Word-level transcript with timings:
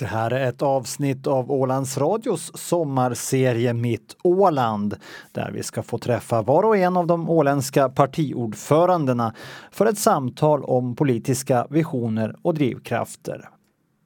Det 0.00 0.06
här 0.06 0.30
är 0.30 0.48
ett 0.48 0.62
avsnitt 0.62 1.26
av 1.26 1.50
Ålands 1.50 1.98
Radios 1.98 2.52
sommarserie 2.54 3.72
Mitt 3.72 4.16
Åland 4.22 4.96
där 5.32 5.50
vi 5.54 5.62
ska 5.62 5.82
få 5.82 5.98
träffa 5.98 6.42
var 6.42 6.62
och 6.62 6.76
en 6.76 6.96
av 6.96 7.06
de 7.06 7.30
åländska 7.30 7.88
partiordförandena 7.88 9.34
för 9.70 9.86
ett 9.86 9.98
samtal 9.98 10.64
om 10.64 10.96
politiska 10.96 11.66
visioner 11.70 12.36
och 12.42 12.54
drivkrafter. 12.54 13.48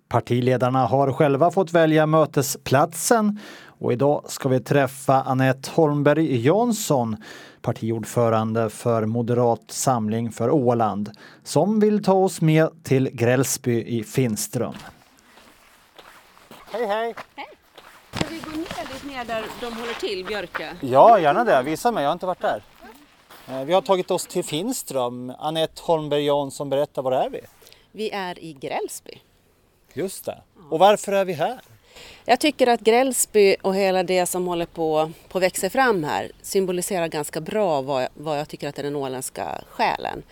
Partiledarna 0.08 0.86
har 0.86 1.12
själva 1.12 1.50
fått 1.50 1.72
välja 1.72 2.06
mötesplatsen 2.06 3.38
och 3.66 3.92
idag 3.92 4.22
ska 4.28 4.48
vi 4.48 4.60
träffa 4.60 5.22
Annette 5.22 5.70
Holmberg 5.74 6.46
Jansson, 6.46 7.16
partiordförande 7.62 8.70
för 8.70 9.06
Moderat 9.06 9.64
Samling 9.68 10.32
för 10.32 10.50
Åland, 10.50 11.10
som 11.44 11.80
vill 11.80 12.04
ta 12.04 12.12
oss 12.12 12.40
med 12.40 12.68
till 12.82 13.10
Grällsby 13.12 13.84
i 13.84 14.04
Finström. 14.04 14.74
Hej 16.74 16.86
hej! 16.86 17.14
Hej! 17.36 17.46
Ska 18.12 18.26
vi 18.30 18.38
gå 18.38 18.50
ner 18.50 18.92
lite 18.92 19.06
ner 19.06 19.24
där 19.24 19.44
de 19.60 19.72
håller 19.72 19.94
till, 19.94 20.24
Björka? 20.24 20.76
Ja, 20.80 21.20
gärna 21.20 21.44
det. 21.44 21.62
Visa 21.62 21.92
mig, 21.92 22.02
jag 22.02 22.08
har 22.08 22.12
inte 22.12 22.26
varit 22.26 22.40
där. 22.40 22.62
Eh, 23.48 23.64
vi 23.64 23.72
har 23.72 23.82
tagit 23.82 24.10
oss 24.10 24.26
till 24.26 24.44
Finström. 24.44 25.32
Annette 25.38 25.82
Holmberg 25.84 26.24
Jansson, 26.24 26.70
berätta, 26.70 27.02
var 27.02 27.12
är 27.12 27.30
vi? 27.30 27.40
Vi 27.92 28.10
är 28.10 28.38
i 28.38 28.52
Grällsby. 28.52 29.18
Just 29.92 30.24
det. 30.24 30.42
Och 30.70 30.78
varför 30.78 31.12
är 31.12 31.24
vi 31.24 31.32
här? 31.32 31.60
Jag 32.24 32.40
tycker 32.40 32.66
att 32.66 32.80
Grällsby 32.80 33.56
och 33.62 33.74
hela 33.74 34.02
det 34.02 34.26
som 34.26 34.46
håller 34.46 34.66
på 34.66 35.10
att 35.32 35.42
växa 35.42 35.70
fram 35.70 36.04
här 36.04 36.30
symboliserar 36.42 37.08
ganska 37.08 37.40
bra 37.40 37.82
vad, 37.82 38.08
vad 38.14 38.38
jag 38.38 38.48
tycker 38.48 38.68
att 38.68 38.78
är 38.78 38.82
den 38.82 38.96
åländska 38.96 39.60
själen. 39.68 40.22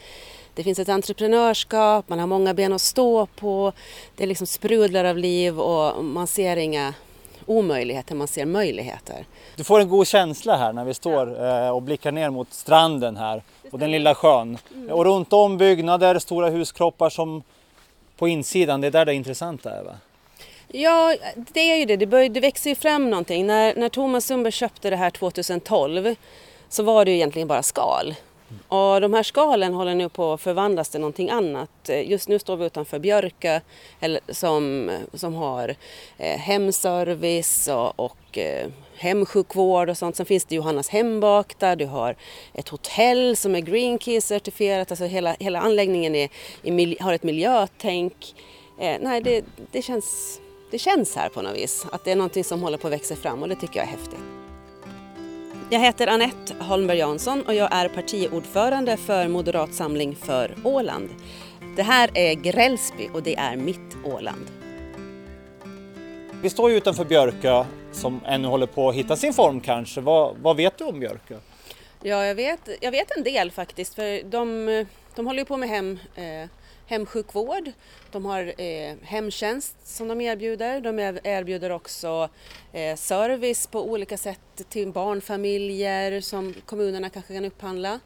Det 0.55 0.63
finns 0.63 0.79
ett 0.79 0.89
entreprenörskap, 0.89 2.09
man 2.09 2.19
har 2.19 2.27
många 2.27 2.55
ben 2.55 2.73
att 2.73 2.81
stå 2.81 3.27
på, 3.27 3.73
det 4.17 4.27
liksom 4.27 4.47
sprudlar 4.47 5.05
av 5.05 5.19
liv 5.19 5.61
och 5.61 6.05
man 6.05 6.27
ser 6.27 6.57
inga 6.57 6.95
omöjligheter, 7.47 8.15
man 8.15 8.29
ser 8.29 8.47
möjligheter. 8.47 9.27
Du 9.57 9.65
får 9.65 9.81
en 9.81 9.89
god 9.89 10.07
känsla 10.07 10.57
här 10.57 10.73
när 10.73 10.85
vi 10.85 10.95
står 10.95 11.45
eh, 11.45 11.69
och 11.69 11.83
blickar 11.83 12.13
ner 12.13 12.31
mot 12.31 12.53
stranden 12.53 13.17
här 13.17 13.43
och 13.71 13.79
den 13.79 13.91
lilla 13.91 14.15
sjön. 14.15 14.59
Mm. 14.75 14.91
Och 14.91 15.05
runt 15.05 15.33
om 15.33 15.59
byggnader, 15.59 16.19
stora 16.19 16.51
huskroppar 16.51 17.11
som 17.11 17.43
på 18.17 18.29
insidan, 18.29 18.81
det 18.81 18.87
är 18.87 18.91
där 18.91 19.05
det 19.05 19.15
intressanta 19.15 19.71
är 19.71 19.85
va? 19.85 19.93
Ja, 20.69 21.17
det 21.35 21.61
är 21.61 21.77
ju 21.77 21.85
det. 21.85 21.97
Det, 21.97 22.07
bör, 22.07 22.29
det 22.29 22.41
växer 22.41 22.71
ju 22.71 22.77
fram 22.77 23.11
någonting. 23.11 23.47
När, 23.47 23.75
när 23.75 23.89
Thomas 23.89 24.27
Sundberg 24.27 24.53
köpte 24.53 24.91
det 24.91 24.97
här 24.97 25.11
2012 25.11 26.15
så 26.69 26.83
var 26.83 27.05
det 27.05 27.11
ju 27.11 27.17
egentligen 27.17 27.49
bara 27.49 27.63
skal. 27.63 28.15
Och 28.69 29.01
de 29.01 29.15
här 29.15 29.23
skalen 29.23 29.75
håller 29.75 29.95
nu 29.95 30.09
på 30.09 30.33
att 30.33 30.41
förvandlas 30.41 30.89
till 30.89 31.01
någonting 31.01 31.31
annat. 31.31 31.89
Eh, 31.89 32.11
just 32.11 32.29
nu 32.29 32.39
står 32.39 32.57
vi 32.57 32.67
utanför 32.67 32.99
Björka 32.99 33.61
som, 34.29 34.91
som 35.15 35.35
har 35.35 35.75
eh, 36.19 36.39
hemservice 36.39 37.69
och, 37.69 38.01
och 38.01 38.39
eh, 38.39 38.69
hemsjukvård 38.97 39.91
och 39.91 39.99
sånt. 39.99 40.17
Sen 40.17 40.27
finns 40.27 40.45
det 40.45 40.55
Johannas 40.55 40.89
hembak 40.89 41.59
där, 41.59 41.77
du 41.77 41.87
har 41.87 42.17
ett 42.55 42.69
hotell 42.69 43.37
som 43.37 43.55
är 43.55 43.61
Green 43.61 43.99
Key 43.99 44.21
certifierat. 44.21 44.91
Alltså 44.91 45.05
hela, 45.05 45.37
hela 45.41 45.61
anläggningen 45.61 46.15
är, 46.15 46.29
är, 46.63 47.03
har 47.03 47.13
ett 47.13 47.23
miljötänk. 47.23 48.35
Eh, 48.81 48.97
nej, 49.01 49.21
det, 49.21 49.45
det, 49.71 49.83
känns, 49.83 50.41
det 50.71 50.79
känns 50.79 51.17
här 51.17 51.29
på 51.29 51.43
något 51.43 51.57
vis 51.57 51.87
att 51.93 52.05
det 52.05 52.13
är 52.13 52.17
någonting 52.17 52.45
som 52.45 52.63
håller 52.63 52.79
på 52.79 52.87
att 52.87 52.93
växa 52.93 53.17
fram 53.17 53.43
och 53.43 53.49
det 53.49 53.57
tycker 53.57 53.81
jag 53.81 53.87
är 53.87 53.91
häftigt. 53.91 54.42
Jag 55.73 55.81
heter 55.81 56.07
Annette 56.07 56.55
Holmberg 56.61 56.99
Jansson 56.99 57.43
och 57.47 57.55
jag 57.55 57.69
är 57.73 57.89
partiordförande 57.89 58.97
för 58.97 59.29
Moderat 59.29 59.75
Samling 59.75 60.17
för 60.17 60.55
Åland. 60.65 61.09
Det 61.77 61.83
här 61.83 62.11
är 62.15 62.35
Grällsby 62.35 63.09
och 63.15 63.23
det 63.23 63.37
är 63.37 63.57
mitt 63.57 63.97
Åland. 64.05 64.51
Vi 66.43 66.51
står 66.51 66.71
ju 66.71 66.77
utanför 66.77 67.05
Björkö 67.05 67.65
som 67.93 68.21
ännu 68.27 68.49
håller 68.49 68.67
på 68.67 68.89
att 68.89 68.95
hitta 68.95 69.17
sin 69.17 69.33
form 69.33 69.61
kanske. 69.61 70.01
Vad, 70.01 70.37
vad 70.37 70.57
vet 70.57 70.79
du 70.79 70.85
om 70.85 71.01
Björkö? 71.01 71.37
Ja, 72.03 72.27
jag 72.27 72.35
vet, 72.35 72.69
jag 72.81 72.91
vet 72.91 73.17
en 73.17 73.23
del 73.23 73.51
faktiskt 73.51 73.95
för 73.95 74.23
de, 74.31 74.87
de 75.15 75.27
håller 75.27 75.39
ju 75.39 75.45
på 75.45 75.57
med 75.57 75.69
hem 75.69 75.99
eh, 76.15 76.49
hemsjukvård, 76.93 77.73
de 78.11 78.25
har 78.25 78.61
eh, 78.61 78.95
hemtjänst 79.03 79.77
som 79.85 80.09
de 80.09 80.21
erbjuder, 80.21 80.81
de 80.81 80.99
erbjuder 81.25 81.71
också 81.71 82.29
eh, 82.73 82.97
service 82.97 83.67
på 83.67 83.83
olika 83.91 84.17
sätt 84.17 84.63
till 84.69 84.93
barnfamiljer 84.93 86.21
som 86.21 86.55
kommunerna 86.67 87.11
kanske 87.11 87.35
kan 87.35 87.45
upphandla 87.45 88.01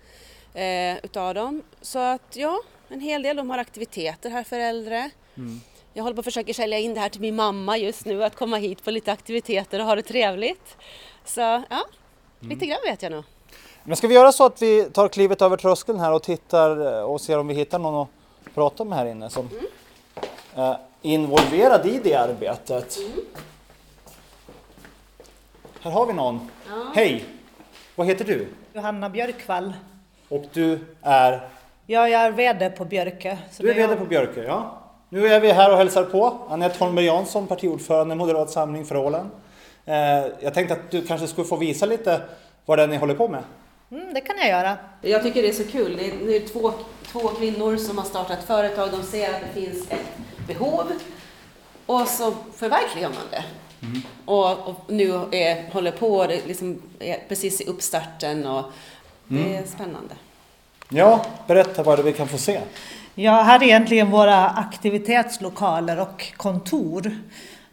eh, 0.55 0.97
utav 1.05 1.35
dem. 1.35 1.63
Så 1.81 1.99
att 1.99 2.37
ja, 2.37 2.61
en 2.89 3.01
hel 3.01 3.23
del, 3.23 3.37
de 3.37 3.51
har 3.51 3.59
aktiviteter 3.59 4.31
här 4.31 4.45
för 4.45 4.59
äldre. 4.59 5.11
Mm. 5.37 5.61
Jag 5.93 6.03
håller 6.03 6.15
på 6.15 6.21
att 6.21 6.25
försöka 6.25 6.55
sälja 6.55 6.79
in 6.79 6.95
det 6.95 7.01
här 7.01 7.09
till 7.09 7.21
min 7.21 7.37
mamma 7.37 7.79
just 7.79 8.05
nu, 8.05 8.25
att 8.25 8.37
komma 8.37 8.57
hit 8.57 8.85
på 8.85 8.91
lite 8.91 9.13
aktiviteter 9.13 9.81
och 9.81 9.87
ha 9.87 9.95
det 9.95 10.03
trevligt. 10.03 10.77
Så 11.25 11.41
ja, 11.41 11.65
mm. 11.71 12.55
lite 12.55 12.67
grann 12.67 12.79
vet 12.85 13.03
jag 13.03 13.13
nog. 13.13 13.25
Men 13.85 13.97
ska 13.97 14.09
vi 14.09 14.15
göra 14.15 14.33
så 14.33 14.45
att 14.45 14.63
vi 14.63 14.85
tar 14.85 15.09
klivet 15.09 15.43
över 15.43 15.57
tröskeln 15.57 16.01
här 16.01 16.13
och 16.13 16.23
tittar 16.23 17.03
och 17.05 17.21
ser 17.21 17.39
om 17.39 17.49
vi 17.49 17.55
hittar 17.55 17.79
någon 17.79 18.07
prata 18.55 18.85
med 18.85 18.99
här 18.99 19.07
inne 19.07 19.31
som 19.31 19.49
mm. 19.49 19.65
är 20.55 20.79
involverad 21.03 21.87
i 21.87 22.01
det 22.05 22.15
arbetet. 22.15 22.99
Mm. 22.99 23.21
Här 25.81 25.91
har 25.91 26.07
vi 26.07 26.13
någon. 26.13 26.51
Ja. 26.69 26.93
Hej! 26.95 27.25
Vad 27.95 28.07
heter 28.07 28.25
du? 28.25 28.49
Johanna 28.73 29.11
Björkvall. 29.11 29.73
Och 30.29 30.45
du 30.53 30.79
är? 31.03 31.49
Ja, 31.87 32.09
jag 32.09 32.23
är 32.23 32.31
VD 32.31 32.71
på 32.71 32.85
Björke. 32.85 33.39
Du 33.59 33.71
är 33.71 33.75
VD 33.75 33.89
jag... 33.89 33.99
på 33.99 34.05
Björke, 34.05 34.43
ja. 34.43 34.83
Nu 35.09 35.27
är 35.27 35.41
vi 35.41 35.53
här 35.53 35.73
och 35.73 35.79
hälsar 35.79 36.05
på. 36.05 36.39
Anette 36.49 36.85
Holmberg 36.85 37.05
Jansson, 37.05 37.47
partiordförande 37.47 38.15
Moderat 38.15 38.51
Samling 38.51 38.85
för 38.85 38.97
Åland. 38.97 39.31
Eh, 39.85 39.95
jag 40.41 40.55
tänkte 40.55 40.75
att 40.75 40.91
du 40.91 41.07
kanske 41.07 41.27
skulle 41.27 41.47
få 41.47 41.57
visa 41.57 41.87
lite 41.87 42.21
vad 42.65 42.79
det 42.79 42.83
är 42.83 42.89
ni 42.89 42.97
håller 42.97 43.15
på 43.15 43.29
med. 43.29 43.43
Mm, 43.91 44.15
det 44.15 44.21
kan 44.21 44.37
jag 44.39 44.49
göra. 44.49 44.77
Jag 45.01 45.23
tycker 45.23 45.43
det 45.43 45.49
är 45.49 45.53
så 45.53 45.65
kul. 45.65 45.97
Det 45.97 46.37
är, 46.37 46.49
två, 46.49 46.73
två 47.13 47.29
kvinnor 47.29 47.77
som 47.77 47.99
har 47.99 48.05
startat 48.05 48.45
företag. 48.45 48.91
De 48.91 49.03
ser 49.03 49.35
att 49.35 49.41
det 49.41 49.61
finns 49.61 49.91
ett 49.91 50.47
behov 50.47 50.93
och 51.87 52.09
så 52.09 52.35
förverkligar 52.57 53.09
man 53.09 53.19
det. 53.31 53.45
Mm. 53.87 54.03
Och, 54.25 54.69
och, 54.69 54.85
nu 54.89 55.13
är, 55.33 55.71
håller 55.73 55.91
på, 55.91 56.27
det 56.27 56.47
liksom 56.47 56.83
är 56.99 57.19
precis 57.29 57.61
i 57.61 57.65
uppstarten 57.65 58.47
och 58.47 58.65
det 59.25 59.41
mm. 59.41 59.63
är 59.63 59.67
spännande. 59.67 60.15
Ja, 60.89 61.27
berätta 61.47 61.83
vad 61.83 61.99
det 61.99 62.03
vi 62.03 62.13
kan 62.13 62.29
få 62.29 62.39
se. 62.39 62.61
Ja, 63.15 63.43
här 63.43 63.59
är 63.59 63.65
egentligen 63.65 64.11
våra 64.11 64.49
aktivitetslokaler 64.49 66.01
och 66.01 66.33
kontor. 66.37 67.19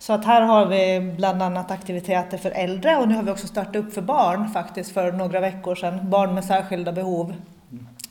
Så 0.04 0.14
att 0.14 0.26
här 0.26 0.42
har 0.42 0.66
vi 0.66 1.14
bland 1.18 1.42
annat 1.42 1.72
aktiviteter 1.72 2.38
för 2.38 2.52
äldre 2.52 2.98
och 2.98 3.08
nu 3.08 3.16
har 3.16 3.24
vi 3.24 3.32
också 3.32 3.48
startat 3.48 3.76
upp 3.76 3.94
för 3.94 4.02
barn 4.02 4.50
faktiskt 4.50 4.92
för 4.92 5.12
några 5.12 5.40
veckor 5.40 5.76
sedan. 5.76 6.10
Barn 6.10 6.34
med 6.34 6.46
särskilda 6.46 6.92
behov 6.92 7.34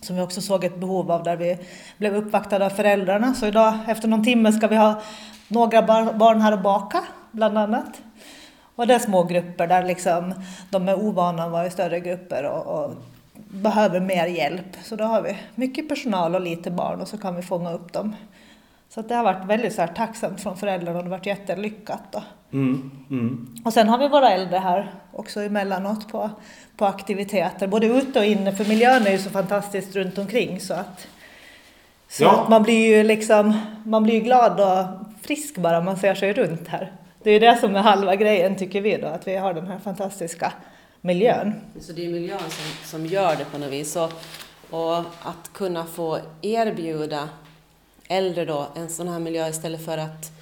som 0.01 0.17
vi 0.17 0.23
också 0.23 0.41
såg 0.41 0.65
ett 0.65 0.77
behov 0.77 1.11
av 1.11 1.23
där 1.23 1.37
vi 1.37 1.59
blev 1.99 2.17
uppvaktade 2.17 2.67
av 2.67 2.71
föräldrarna. 2.71 3.35
Så 3.35 3.47
idag 3.47 3.79
efter 3.89 4.09
någon 4.09 4.25
timme 4.25 4.53
ska 4.53 4.69
vi 4.69 4.77
ha 4.77 5.03
några 5.49 5.83
barn 6.13 6.41
här 6.41 6.53
och 6.53 6.63
baka 6.63 7.05
bland 7.31 7.59
annat. 7.59 8.03
Och 8.77 8.87
det 8.87 8.95
är 8.95 8.99
små 8.99 9.25
grupper 9.25 9.67
där 9.67 9.85
liksom 9.85 10.35
de 10.71 10.89
är 10.89 10.95
ovana 10.95 11.45
att 11.45 11.53
vara 11.53 11.67
i 11.67 11.71
större 11.71 12.01
grupper 12.01 12.45
och, 12.45 12.85
och 12.85 12.91
behöver 13.35 14.01
mer 14.01 14.27
hjälp. 14.27 14.77
Så 14.83 14.97
då 14.97 15.05
har 15.05 15.23
vi 15.23 15.37
mycket 15.55 15.89
personal 15.89 16.35
och 16.35 16.41
lite 16.41 16.71
barn 16.71 17.01
och 17.01 17.09
så 17.09 17.19
kan 17.19 17.37
vi 17.37 17.43
fånga 17.43 17.73
upp 17.73 17.93
dem. 17.93 18.15
Så 18.95 19.03
det 19.03 19.15
har 19.15 19.25
varit 19.25 19.47
väldigt 19.47 19.75
så 19.75 19.81
här, 19.81 19.89
tacksamt 19.89 20.41
från 20.41 20.57
föräldrarna 20.57 20.99
och 20.99 21.05
det 21.05 21.11
har 21.11 21.17
varit 21.17 21.27
jättelyckat. 21.27 22.03
Då. 22.11 22.23
Mm, 22.53 22.91
mm. 23.11 23.55
Och 23.65 23.73
sen 23.73 23.89
har 23.89 23.99
vi 23.99 24.09
våra 24.09 24.31
äldre 24.31 24.59
här 24.59 24.95
också 25.13 25.41
emellanåt 25.41 26.09
på, 26.13 26.31
på 26.77 26.87
aktiviteter, 26.87 27.67
både 27.67 27.87
ute 27.87 28.19
och 28.19 28.25
inne, 28.25 28.53
för 28.53 28.65
miljön 28.65 29.07
är 29.07 29.11
ju 29.11 29.19
så 29.19 29.31
fantastiskt 29.31 29.97
runt 29.97 30.19
omkring 30.19 30.61
så 30.61 30.75
att, 30.75 31.09
så 32.09 32.25
ja. 32.25 32.43
att 32.43 32.49
man 32.49 32.63
blir 32.63 32.97
ju 32.97 33.03
liksom, 33.03 33.59
man 33.85 34.03
blir 34.03 34.21
glad 34.21 34.61
och 34.61 34.87
frisk 35.23 35.59
bara 35.59 35.81
man 35.81 35.97
ser 35.97 36.15
sig 36.15 36.33
runt 36.33 36.69
här. 36.69 36.93
Det 37.23 37.31
är 37.31 37.35
ju 37.35 37.41
det 37.41 37.57
som 37.57 37.77
är 37.77 37.81
halva 37.81 38.17
grejen 38.17 38.57
tycker 38.57 38.81
vi 38.81 38.97
då, 38.97 39.07
att 39.07 39.29
vi 39.29 39.37
har 39.37 39.55
den 39.55 39.67
här 39.67 39.79
fantastiska 39.79 40.53
miljön. 41.01 41.55
Så 41.81 41.93
det 41.93 42.07
är 42.07 42.11
miljön 42.11 42.39
som, 42.39 42.85
som 42.85 43.07
gör 43.07 43.37
det 43.37 43.45
på 43.45 43.59
något 43.59 43.73
vis. 43.73 43.97
Och, 43.97 44.13
och 44.71 44.99
att 44.99 45.53
kunna 45.53 45.85
få 45.85 46.19
erbjuda 46.43 47.29
äldre 48.13 48.45
då 48.45 48.67
en 48.75 48.89
sån 48.89 49.09
här 49.09 49.19
miljö 49.19 49.49
istället 49.49 49.85
för 49.85 49.99
att 49.99 50.33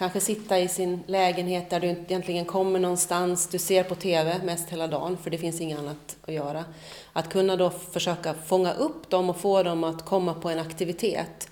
kanske 0.00 0.20
sitta 0.20 0.58
i 0.58 0.68
sin 0.68 1.02
lägenhet 1.06 1.70
där 1.70 1.80
du 1.80 1.88
inte 1.88 2.12
egentligen 2.12 2.44
kommer 2.44 2.78
någonstans, 2.78 3.48
du 3.48 3.58
ser 3.58 3.84
på 3.84 3.94
TV 3.94 4.40
mest 4.44 4.68
hela 4.68 4.86
dagen 4.86 5.16
för 5.16 5.30
det 5.30 5.38
finns 5.38 5.60
inget 5.60 5.78
annat 5.78 6.16
att 6.22 6.34
göra. 6.34 6.64
Att 7.12 7.28
kunna 7.28 7.56
då 7.56 7.70
försöka 7.70 8.34
fånga 8.34 8.72
upp 8.72 9.10
dem 9.10 9.30
och 9.30 9.36
få 9.36 9.62
dem 9.62 9.84
att 9.84 10.04
komma 10.04 10.34
på 10.34 10.50
en 10.50 10.58
aktivitet. 10.58 11.48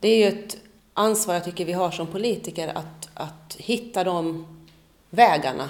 Det 0.00 0.08
är 0.08 0.16
ju 0.16 0.38
ett 0.38 0.56
ansvar 0.94 1.34
jag 1.34 1.44
tycker 1.44 1.64
vi 1.64 1.72
har 1.72 1.90
som 1.90 2.06
politiker 2.06 2.68
att, 2.68 3.08
att 3.14 3.56
hitta 3.58 4.04
de 4.04 4.46
vägarna. 5.10 5.68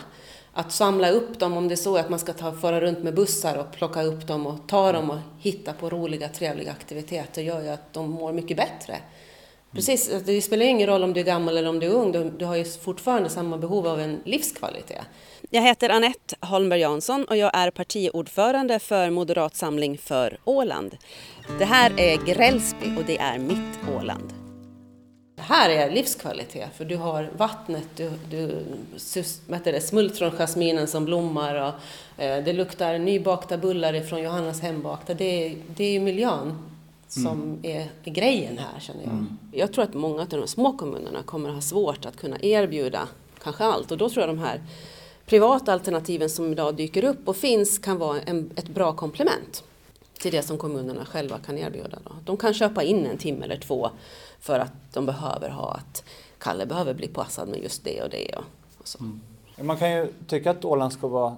Att 0.53 0.73
samla 0.73 1.11
upp 1.11 1.39
dem 1.39 1.57
om 1.57 1.69
det 1.69 1.75
är 1.75 1.77
så 1.77 1.97
att 1.97 2.11
man 2.11 2.19
ska 2.19 2.33
ta, 2.33 2.53
föra 2.53 2.81
runt 2.81 2.99
med 2.99 3.15
bussar 3.15 3.57
och 3.57 3.73
plocka 3.73 4.03
upp 4.03 4.27
dem 4.27 4.47
och 4.47 4.69
ta 4.69 4.93
dem 4.93 5.11
och 5.11 5.19
hitta 5.39 5.73
på 5.73 5.91
roliga 5.91 6.29
trevliga 6.29 6.71
aktiviteter 6.71 7.43
gör 7.43 7.63
ju 7.63 7.69
att 7.69 7.93
de 7.93 8.11
mår 8.11 8.33
mycket 8.33 8.57
bättre 8.57 8.99
Precis, 9.79 10.11
det 10.25 10.43
spelar 10.43 10.67
ingen 10.67 10.87
roll 10.87 11.05
om 11.05 11.13
du 11.13 11.21
är 11.21 11.25
gammal 11.25 11.57
eller 11.57 11.69
om 11.69 11.81
du 11.81 11.87
är 11.87 11.91
ung, 11.91 12.13
du, 12.13 12.31
du 12.39 12.45
har 12.45 12.57
ju 12.57 12.65
fortfarande 12.65 13.31
samma 13.31 13.59
behov 13.59 13.87
av 13.87 14.01
en 14.01 14.21
livskvalitet. 14.25 15.03
Jag 15.51 15.63
heter 15.63 15.91
Annette 15.91 16.37
Holmberg 16.41 16.81
Jansson 16.81 17.25
och 17.25 17.37
jag 17.37 17.51
är 17.55 17.71
partiordförande 17.71 18.79
för 18.79 19.11
Moderat 19.11 19.57
Samling 19.57 19.99
för 19.99 20.39
Åland. 20.45 20.97
Det 21.59 21.65
här 21.65 22.01
är 22.01 22.17
Grällsby 22.27 22.87
och 22.99 23.05
det 23.07 23.19
är 23.19 23.39
mitt 23.39 23.79
Åland. 23.97 24.33
Det 25.37 25.43
här 25.43 25.71
är 25.71 25.91
livskvalitet, 25.91 26.69
för 26.77 26.85
du 26.85 26.97
har 26.97 27.31
vattnet, 27.37 27.89
du, 27.97 28.11
du 28.31 28.65
det, 29.65 29.81
smult 29.81 30.19
från 30.19 30.31
jasminen 30.31 30.87
som 30.87 31.05
blommar 31.05 31.55
och 31.55 32.23
eh, 32.23 32.45
det 32.45 32.53
luktar 32.53 32.99
nybakta 32.99 33.59
bullar 33.59 34.01
från 34.01 34.23
Johannas 34.23 34.61
hembakta. 34.61 35.15
Det, 35.15 35.55
det 35.77 35.85
är 35.85 36.01
miljön 36.01 36.59
som 37.09 37.43
mm. 37.43 37.61
är, 37.63 37.91
är, 38.05 38.11
grejen 38.11 38.59
här 38.59 38.81
känner 38.81 39.03
jag. 39.03 39.13
Mm. 39.13 39.39
Jag 39.53 39.73
tror 39.73 39.85
att 39.85 39.95
många 39.95 40.23
av 40.23 40.29
de 40.29 40.47
små 40.47 40.77
kommunerna 40.77 41.23
kommer 41.23 41.49
att 41.49 41.55
ha 41.55 41.63
svårt 41.63 42.07
att 42.07 42.17
kunna 42.17 42.37
erbjuda 42.41 43.09
kanske 43.43 43.65
allt 43.65 43.91
och 43.91 43.99
då 43.99 44.11
tror 44.11 44.27
jag 44.27 44.37
de 44.37 44.39
här 44.39 44.63
privata 45.27 45.73
alternativen 45.73 46.31
som 46.31 46.53
idag 46.53 46.77
dyker 46.77 47.05
upp 47.05 47.29
och 47.29 47.37
finns 47.37 47.79
kan 47.79 47.99
vara 47.99 48.21
en, 48.21 48.51
ett 48.57 48.69
bra 48.69 48.93
komplement 48.93 49.65
till 50.19 50.33
det 50.33 50.43
som 50.43 50.59
kommunerna 50.59 51.05
själva 51.05 51.39
kan 51.39 51.59
erbjuda. 51.59 51.99
Då. 52.05 52.13
De 52.25 52.37
kan 52.37 52.55
köpa 52.55 52.83
in 52.83 53.07
en 53.07 53.19
timme 53.19 53.45
eller 53.45 53.57
två 53.57 53.91
för 54.41 54.59
att 54.59 54.73
de 54.93 55.07
behöver 55.07 55.51
ha 55.51 55.73
att 55.73 56.05
Kalle 56.39 56.67
behöver 56.67 56.95
bli 56.95 57.09
passad 57.09 57.49
med 57.49 57.63
just 57.63 57.85
det 57.85 58.03
och 58.03 58.11
det. 58.11 58.35
Och, 58.37 58.45
och 58.79 58.89
så. 58.89 58.99
Mm. 58.99 59.21
Man 59.63 59.77
kan 59.77 59.91
ju 59.91 60.13
tycka 60.27 60.51
att 60.51 60.65
Åland 60.65 60.93
ska 60.93 61.09
vara 61.09 61.37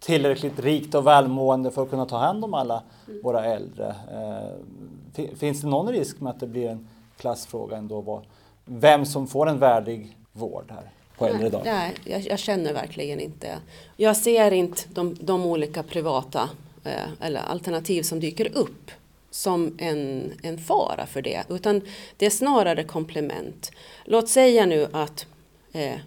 tillräckligt 0.00 0.58
rikt 0.58 0.94
och 0.94 1.06
välmående 1.06 1.70
för 1.70 1.82
att 1.82 1.90
kunna 1.90 2.06
ta 2.06 2.18
hand 2.18 2.44
om 2.44 2.54
alla 2.54 2.82
mm. 3.08 3.20
våra 3.22 3.44
äldre. 3.44 3.94
Eh, 4.12 5.26
finns 5.36 5.60
det 5.60 5.68
någon 5.68 5.92
risk 5.92 6.20
med 6.20 6.30
att 6.30 6.40
det 6.40 6.46
blir 6.46 6.68
en 6.68 6.88
klassfråga 7.16 7.76
ändå? 7.76 8.22
Vem 8.64 9.06
som 9.06 9.26
får 9.26 9.48
en 9.48 9.58
värdig 9.58 10.16
vård 10.32 10.64
här? 10.68 10.90
på 11.18 11.26
äldre 11.26 11.48
dagar? 11.48 11.64
Nej, 11.64 11.94
jag, 12.04 12.20
jag, 12.20 12.38
känner 12.38 12.72
verkligen 12.72 13.20
inte. 13.20 13.58
Jag 13.96 14.16
ser 14.16 14.50
inte 14.50 14.82
de, 14.88 15.16
de 15.20 15.46
olika 15.46 15.82
privata 15.82 16.50
eh, 16.84 17.12
eller 17.20 17.40
alternativ 17.40 18.02
som 18.02 18.20
dyker 18.20 18.56
upp 18.58 18.90
som 19.30 19.76
en, 19.78 20.32
en 20.42 20.58
fara 20.58 21.06
för 21.06 21.22
det, 21.22 21.42
utan 21.48 21.82
det 22.16 22.26
är 22.26 22.30
snarare 22.30 22.84
komplement. 22.84 23.70
Låt 24.04 24.28
säga 24.28 24.66
nu 24.66 24.88
att 24.92 25.26
eh, 25.72 25.98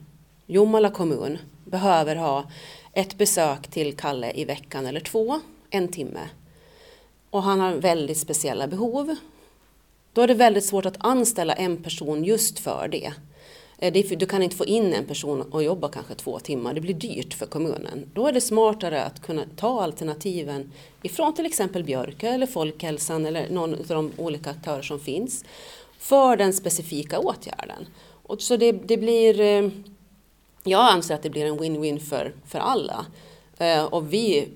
Jomala 0.45 0.89
kommun 0.89 1.37
behöver 1.65 2.15
ha 2.15 2.43
ett 2.93 3.17
besök 3.17 3.67
till 3.67 3.97
Kalle 3.97 4.31
i 4.35 4.45
veckan 4.45 4.85
eller 4.85 4.99
två, 4.99 5.41
en 5.69 5.87
timme. 5.87 6.29
Och 7.29 7.43
han 7.43 7.59
har 7.59 7.73
väldigt 7.73 8.17
speciella 8.17 8.67
behov. 8.67 9.15
Då 10.13 10.21
är 10.21 10.27
det 10.27 10.33
väldigt 10.33 10.65
svårt 10.65 10.85
att 10.85 10.97
anställa 10.99 11.53
en 11.53 11.83
person 11.83 12.23
just 12.23 12.59
för 12.59 12.87
det. 12.87 13.13
Eh, 13.81 14.17
du 14.17 14.25
kan 14.25 14.43
inte 14.43 14.55
få 14.55 14.65
in 14.65 14.93
en 14.93 15.05
person 15.05 15.41
och 15.41 15.63
jobba 15.63 15.89
kanske 15.89 16.15
två 16.15 16.39
timmar, 16.39 16.73
det 16.73 16.81
blir 16.81 16.93
dyrt 16.93 17.33
för 17.33 17.45
kommunen. 17.45 18.09
Då 18.13 18.27
är 18.27 18.31
det 18.31 18.41
smartare 18.41 19.03
att 19.03 19.21
kunna 19.21 19.43
ta 19.55 19.83
alternativen 19.83 20.71
ifrån 21.03 21.33
till 21.33 21.45
exempel 21.45 21.83
Björke 21.83 22.29
eller 22.29 22.47
Folkhälsan 22.47 23.25
eller 23.25 23.49
någon 23.49 23.73
av 23.73 23.85
de 23.87 24.11
olika 24.17 24.49
aktörer 24.49 24.81
som 24.81 24.99
finns 24.99 25.45
för 25.99 26.37
den 26.37 26.53
specifika 26.53 27.19
åtgärden. 27.19 27.87
Och 28.23 28.41
så 28.41 28.57
det, 28.57 28.71
det 28.71 28.97
blir, 28.97 29.39
eh, 29.39 29.69
jag 30.63 30.91
anser 30.91 31.15
att 31.15 31.23
det 31.23 31.29
blir 31.29 31.45
en 31.45 31.59
win-win 31.59 31.99
för, 31.99 32.35
för 32.45 32.59
alla. 32.59 33.05
Eh, 33.57 33.83
och 33.83 34.13
vi, 34.13 34.49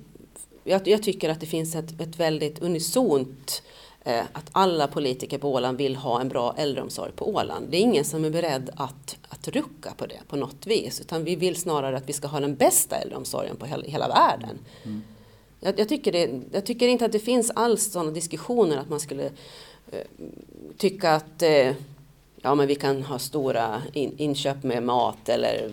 jag, 0.64 0.88
jag 0.88 1.04
tycker 1.04 1.30
att 1.30 1.40
det 1.40 1.46
finns 1.46 1.76
ett, 1.76 2.02
ett 2.02 2.20
väldigt 2.20 2.60
unisont 2.60 3.62
Eh, 4.08 4.24
att 4.32 4.50
alla 4.52 4.88
politiker 4.88 5.38
på 5.38 5.54
Åland 5.54 5.78
vill 5.78 5.96
ha 5.96 6.22
en 6.22 6.30
bra 6.30 6.56
äldreomsorg 6.58 7.12
på 7.12 7.30
Åland. 7.30 7.68
Det 7.70 7.78
är 7.78 7.82
ingen 7.82 8.06
som 8.06 8.26
är 8.26 8.30
beredd 8.30 8.70
att, 8.76 9.18
att 9.30 9.48
rucka 9.48 9.94
på 9.98 10.06
det 10.06 10.20
på 10.28 10.36
något 10.36 10.68
vis, 10.68 11.02
utan 11.02 11.24
vi 11.24 11.36
vill 11.36 11.56
snarare 11.56 11.98
att 11.98 12.10
vi 12.10 12.14
ska 12.14 12.28
ha 12.28 12.40
den 12.40 12.56
bästa 12.56 12.96
äldreomsorgen 12.96 13.56
på 13.56 13.66
hela, 13.66 13.84
hela 13.84 14.08
världen. 14.08 14.60
Mm. 14.84 15.04
Jag, 15.60 15.80
jag, 15.80 15.90
tycker 15.90 16.12
det, 16.12 16.42
jag 16.52 16.66
tycker 16.66 16.88
inte 16.88 17.06
att 17.06 17.12
det 17.12 17.20
finns 17.20 17.52
alls 17.56 17.92
sådana 17.92 18.12
diskussioner 18.12 18.78
att 18.78 18.90
man 18.90 19.00
skulle 19.00 19.26
eh, 19.92 20.08
tycka 20.78 21.12
att 21.12 21.42
eh, 21.42 21.74
ja, 22.46 22.56
men 22.56 22.68
vi 22.68 22.76
kan 22.76 23.04
ha 23.04 23.20
stora 23.20 23.82
in, 23.94 24.14
inköp 24.18 24.64
med 24.64 24.84
mat 24.84 25.30
eller 25.30 25.72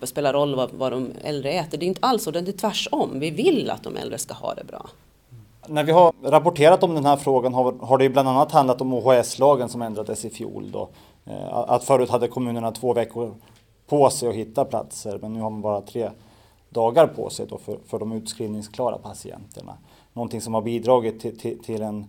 det 0.00 0.06
spelar 0.06 0.32
roll 0.32 0.54
vad, 0.54 0.70
vad 0.72 0.92
de 0.92 1.10
äldre 1.24 1.52
äter. 1.52 1.78
Det 1.78 1.86
är 1.86 1.88
inte 1.88 2.06
alls 2.06 2.24
så, 2.24 2.30
det 2.30 2.38
är 2.38 2.52
tvärtom. 2.52 3.20
Vi 3.20 3.30
vill 3.30 3.70
att 3.70 3.82
de 3.82 3.96
äldre 3.96 4.18
ska 4.18 4.34
ha 4.34 4.54
det 4.54 4.64
bra. 4.64 4.86
När 5.66 5.84
vi 5.84 5.92
har 5.92 6.12
rapporterat 6.22 6.82
om 6.82 6.94
den 6.94 7.04
här 7.04 7.16
frågan 7.16 7.54
har, 7.54 7.72
har 7.72 7.98
det 7.98 8.08
bland 8.08 8.28
annat 8.28 8.52
handlat 8.52 8.80
om 8.80 8.94
OHS-lagen 8.94 9.68
som 9.68 9.82
ändrades 9.82 10.24
i 10.24 10.30
fjol. 10.30 10.70
Då. 10.72 10.88
Eh, 11.24 11.54
att 11.54 11.84
förut 11.84 12.10
hade 12.10 12.28
kommunerna 12.28 12.72
två 12.72 12.92
veckor 12.92 13.34
på 13.86 14.10
sig 14.10 14.28
att 14.28 14.34
hitta 14.34 14.64
platser 14.64 15.18
men 15.22 15.32
nu 15.32 15.40
har 15.40 15.50
man 15.50 15.60
bara 15.60 15.80
tre 15.80 16.10
dagar 16.68 17.06
på 17.06 17.30
sig 17.30 17.46
då 17.46 17.58
för, 17.58 17.78
för 17.86 17.98
de 17.98 18.12
utskrivningsklara 18.12 18.98
patienterna. 18.98 19.74
Någonting 20.12 20.40
som 20.40 20.54
har 20.54 20.62
bidragit 20.62 21.20
till, 21.20 21.38
till, 21.38 21.58
till 21.58 21.82
en 21.82 22.06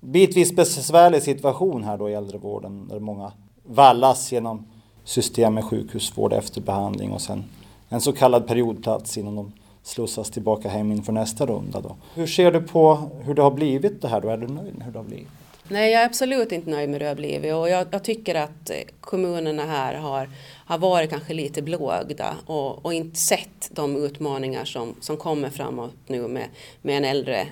bitvis 0.00 0.56
besvärlig 0.56 1.22
situation 1.22 1.84
här 1.84 1.98
då 1.98 2.10
i 2.10 2.14
äldrevården 2.14 2.88
där 2.88 2.98
många 3.00 3.32
vallas 3.66 4.32
genom 4.32 4.66
system 5.04 5.54
med 5.54 5.64
sjukhusvård 5.64 6.32
efter 6.32 6.60
behandling 6.60 7.12
och 7.12 7.20
sen 7.20 7.44
en 7.88 8.00
så 8.00 8.12
kallad 8.12 8.46
periodplats 8.46 9.18
innan 9.18 9.36
de 9.36 9.52
slussas 9.82 10.30
tillbaka 10.30 10.68
hem 10.68 10.92
inför 10.92 11.12
nästa 11.12 11.46
runda. 11.46 11.80
Då. 11.80 11.96
Hur 12.14 12.26
ser 12.26 12.52
du 12.52 12.60
på 12.60 13.10
hur 13.24 13.34
det 13.34 13.42
har 13.42 13.50
blivit 13.50 14.02
det 14.02 14.08
här 14.08 14.20
då? 14.20 14.28
Är 14.28 14.36
du 14.36 14.46
nöjd 14.46 14.74
med 14.74 14.84
hur 14.84 14.92
det 14.92 14.98
har 14.98 15.04
blivit? 15.04 15.28
Nej, 15.68 15.92
jag 15.92 16.02
är 16.02 16.06
absolut 16.06 16.52
inte 16.52 16.70
nöjd 16.70 16.88
med 16.88 16.94
hur 16.94 17.00
det 17.00 17.08
har 17.08 17.14
blivit 17.14 17.54
och 17.54 17.68
jag, 17.68 17.86
jag 17.90 18.04
tycker 18.04 18.34
att 18.34 18.70
eh, 18.70 18.76
kommunerna 19.00 19.64
här 19.64 19.94
har, 19.94 20.30
har 20.66 20.78
varit 20.78 21.10
kanske 21.10 21.34
lite 21.34 21.62
blåögda 21.62 22.36
och, 22.46 22.84
och, 22.84 22.94
inte 22.94 23.16
sett 23.16 23.70
de 23.70 23.96
utmaningar 23.96 24.64
som, 24.64 24.94
som 25.00 25.16
kommer 25.16 25.50
framåt 25.50 25.94
nu 26.06 26.28
med, 26.28 26.48
med 26.82 26.96
en 26.96 27.04
äldre 27.04 27.46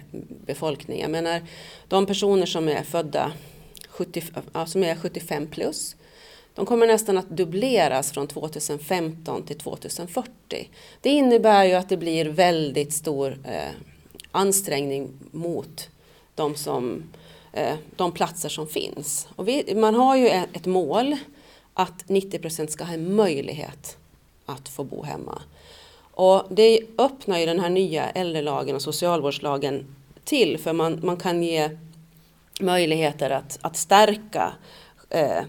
befolkning. 0.47 1.01
Jag 1.01 1.11
menar, 1.11 1.43
de 1.89 2.07
personer 2.07 2.47
som 2.47 2.69
är 2.69 2.83
födda 2.83 3.33
70, 3.89 4.23
som 4.67 4.83
är 4.83 4.95
75 4.95 5.47
plus 5.47 5.97
de 6.55 6.67
kommer 6.67 6.87
nästan 6.87 7.19
att 7.19 7.29
dubbleras 7.29 8.13
från 8.13 8.27
2015 8.27 9.43
till 9.43 9.59
2040. 9.59 10.71
Det 11.01 11.11
innebär 11.11 11.65
ju 11.65 11.73
att 11.73 11.89
det 11.89 11.97
blir 11.97 12.25
väldigt 12.25 12.93
stor 12.93 13.39
eh, 13.45 13.73
ansträngning 14.33 15.13
mot 15.31 15.89
de, 16.35 16.55
som, 16.55 17.03
eh, 17.53 17.75
de 17.97 18.13
platser 18.13 18.49
som 18.49 18.67
finns. 18.67 19.29
Och 19.37 19.49
vi, 19.49 19.75
man 19.75 19.95
har 19.95 20.17
ju 20.17 20.29
ett 20.29 20.67
mål 20.67 21.17
att 21.75 22.09
90 22.09 22.39
procent 22.39 22.71
ska 22.71 22.85
ha 22.85 22.95
en 22.95 23.15
möjlighet 23.15 23.97
att 24.47 24.69
få 24.69 24.85
bo 24.85 25.03
hemma. 25.03 25.43
Och 26.17 26.43
det 26.51 26.81
öppnar 26.99 27.39
ju 27.39 27.47
den 27.47 27.61
här 27.61 27.71
nya 27.71 28.11
äldrelagen 28.11 28.77
och 28.77 28.83
socialvårdslagen 28.83 29.95
till 30.25 30.59
för 30.59 30.73
man, 30.73 31.01
man 31.03 31.17
kan 31.17 31.43
ge 31.43 31.71
möjligheter 32.61 33.31
att, 33.31 33.59
att 33.61 33.77
stärka 33.77 34.53
eh, 35.11 35.43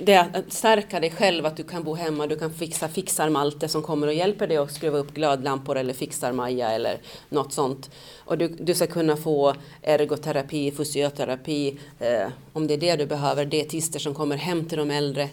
det 0.00 0.16
att 0.16 0.52
stärka 0.52 1.00
dig 1.00 1.10
själv, 1.10 1.46
att 1.46 1.56
du 1.56 1.62
kan 1.62 1.82
bo 1.82 1.94
hemma, 1.94 2.26
du 2.26 2.38
kan 2.38 2.54
fixa 2.54 2.88
fixar-Malte 2.88 3.68
som 3.68 3.82
kommer 3.82 4.06
och 4.06 4.14
hjälper 4.14 4.46
dig 4.46 4.56
att 4.56 4.72
skruva 4.72 4.98
upp 4.98 5.14
glödlampor 5.14 5.78
eller 5.78 5.94
fixar-Maja 5.94 6.70
eller 6.70 7.00
något 7.28 7.52
sånt. 7.52 7.90
Och 8.24 8.38
du, 8.38 8.48
du 8.48 8.74
ska 8.74 8.86
kunna 8.86 9.16
få 9.16 9.54
ergoterapi, 9.82 10.72
fysioterapi, 10.72 11.78
eh, 11.98 12.28
om 12.52 12.66
det 12.66 12.74
är 12.74 12.78
det 12.78 12.96
du 12.96 13.06
behöver, 13.06 13.44
dietister 13.44 13.98
som 13.98 14.14
kommer 14.14 14.36
hem 14.36 14.68
till 14.68 14.78
de 14.78 14.90
äldre. 14.90 15.28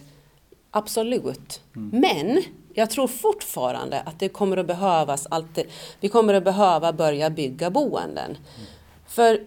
Absolut. 0.70 1.60
Mm. 1.76 2.00
Men 2.00 2.42
jag 2.74 2.90
tror 2.90 3.08
fortfarande 3.08 4.00
att 4.00 4.18
det 4.18 4.28
kommer 4.28 4.56
att 4.56 4.66
behövas 4.66 5.26
alltid, 5.30 5.66
vi 6.00 6.08
kommer 6.08 6.34
att 6.34 6.44
behöva 6.44 6.92
börja 6.92 7.30
bygga 7.30 7.70
boenden. 7.70 8.30
Mm. 8.30 8.66
För 9.06 9.40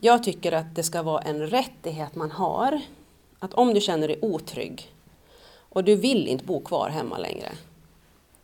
jag 0.00 0.22
tycker 0.22 0.52
att 0.52 0.74
det 0.74 0.82
ska 0.82 1.02
vara 1.02 1.22
en 1.22 1.46
rättighet 1.46 2.14
man 2.14 2.30
har 2.30 2.80
att 3.40 3.54
om 3.54 3.74
du 3.74 3.80
känner 3.80 4.08
dig 4.08 4.18
otrygg 4.22 4.92
och 5.68 5.84
du 5.84 5.96
vill 5.96 6.28
inte 6.28 6.44
bo 6.44 6.60
kvar 6.60 6.88
hemma 6.88 7.18
längre. 7.18 7.48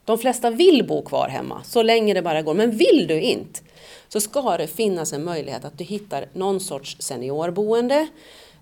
De 0.05 0.19
flesta 0.19 0.51
vill 0.51 0.87
bo 0.87 1.03
kvar 1.03 1.29
hemma 1.29 1.63
så 1.65 1.83
länge 1.83 2.15
det 2.15 2.23
bara 2.23 2.43
går, 2.43 2.55
men 2.55 2.71
vill 2.71 3.07
du 3.09 3.21
inte 3.21 3.61
så 4.09 4.21
ska 4.21 4.57
det 4.57 4.67
finnas 4.67 5.13
en 5.13 5.25
möjlighet 5.25 5.65
att 5.65 5.79
du 5.79 5.85
hittar 5.85 6.27
någon 6.33 6.61
sorts 6.61 6.97
seniorboende, 7.01 8.09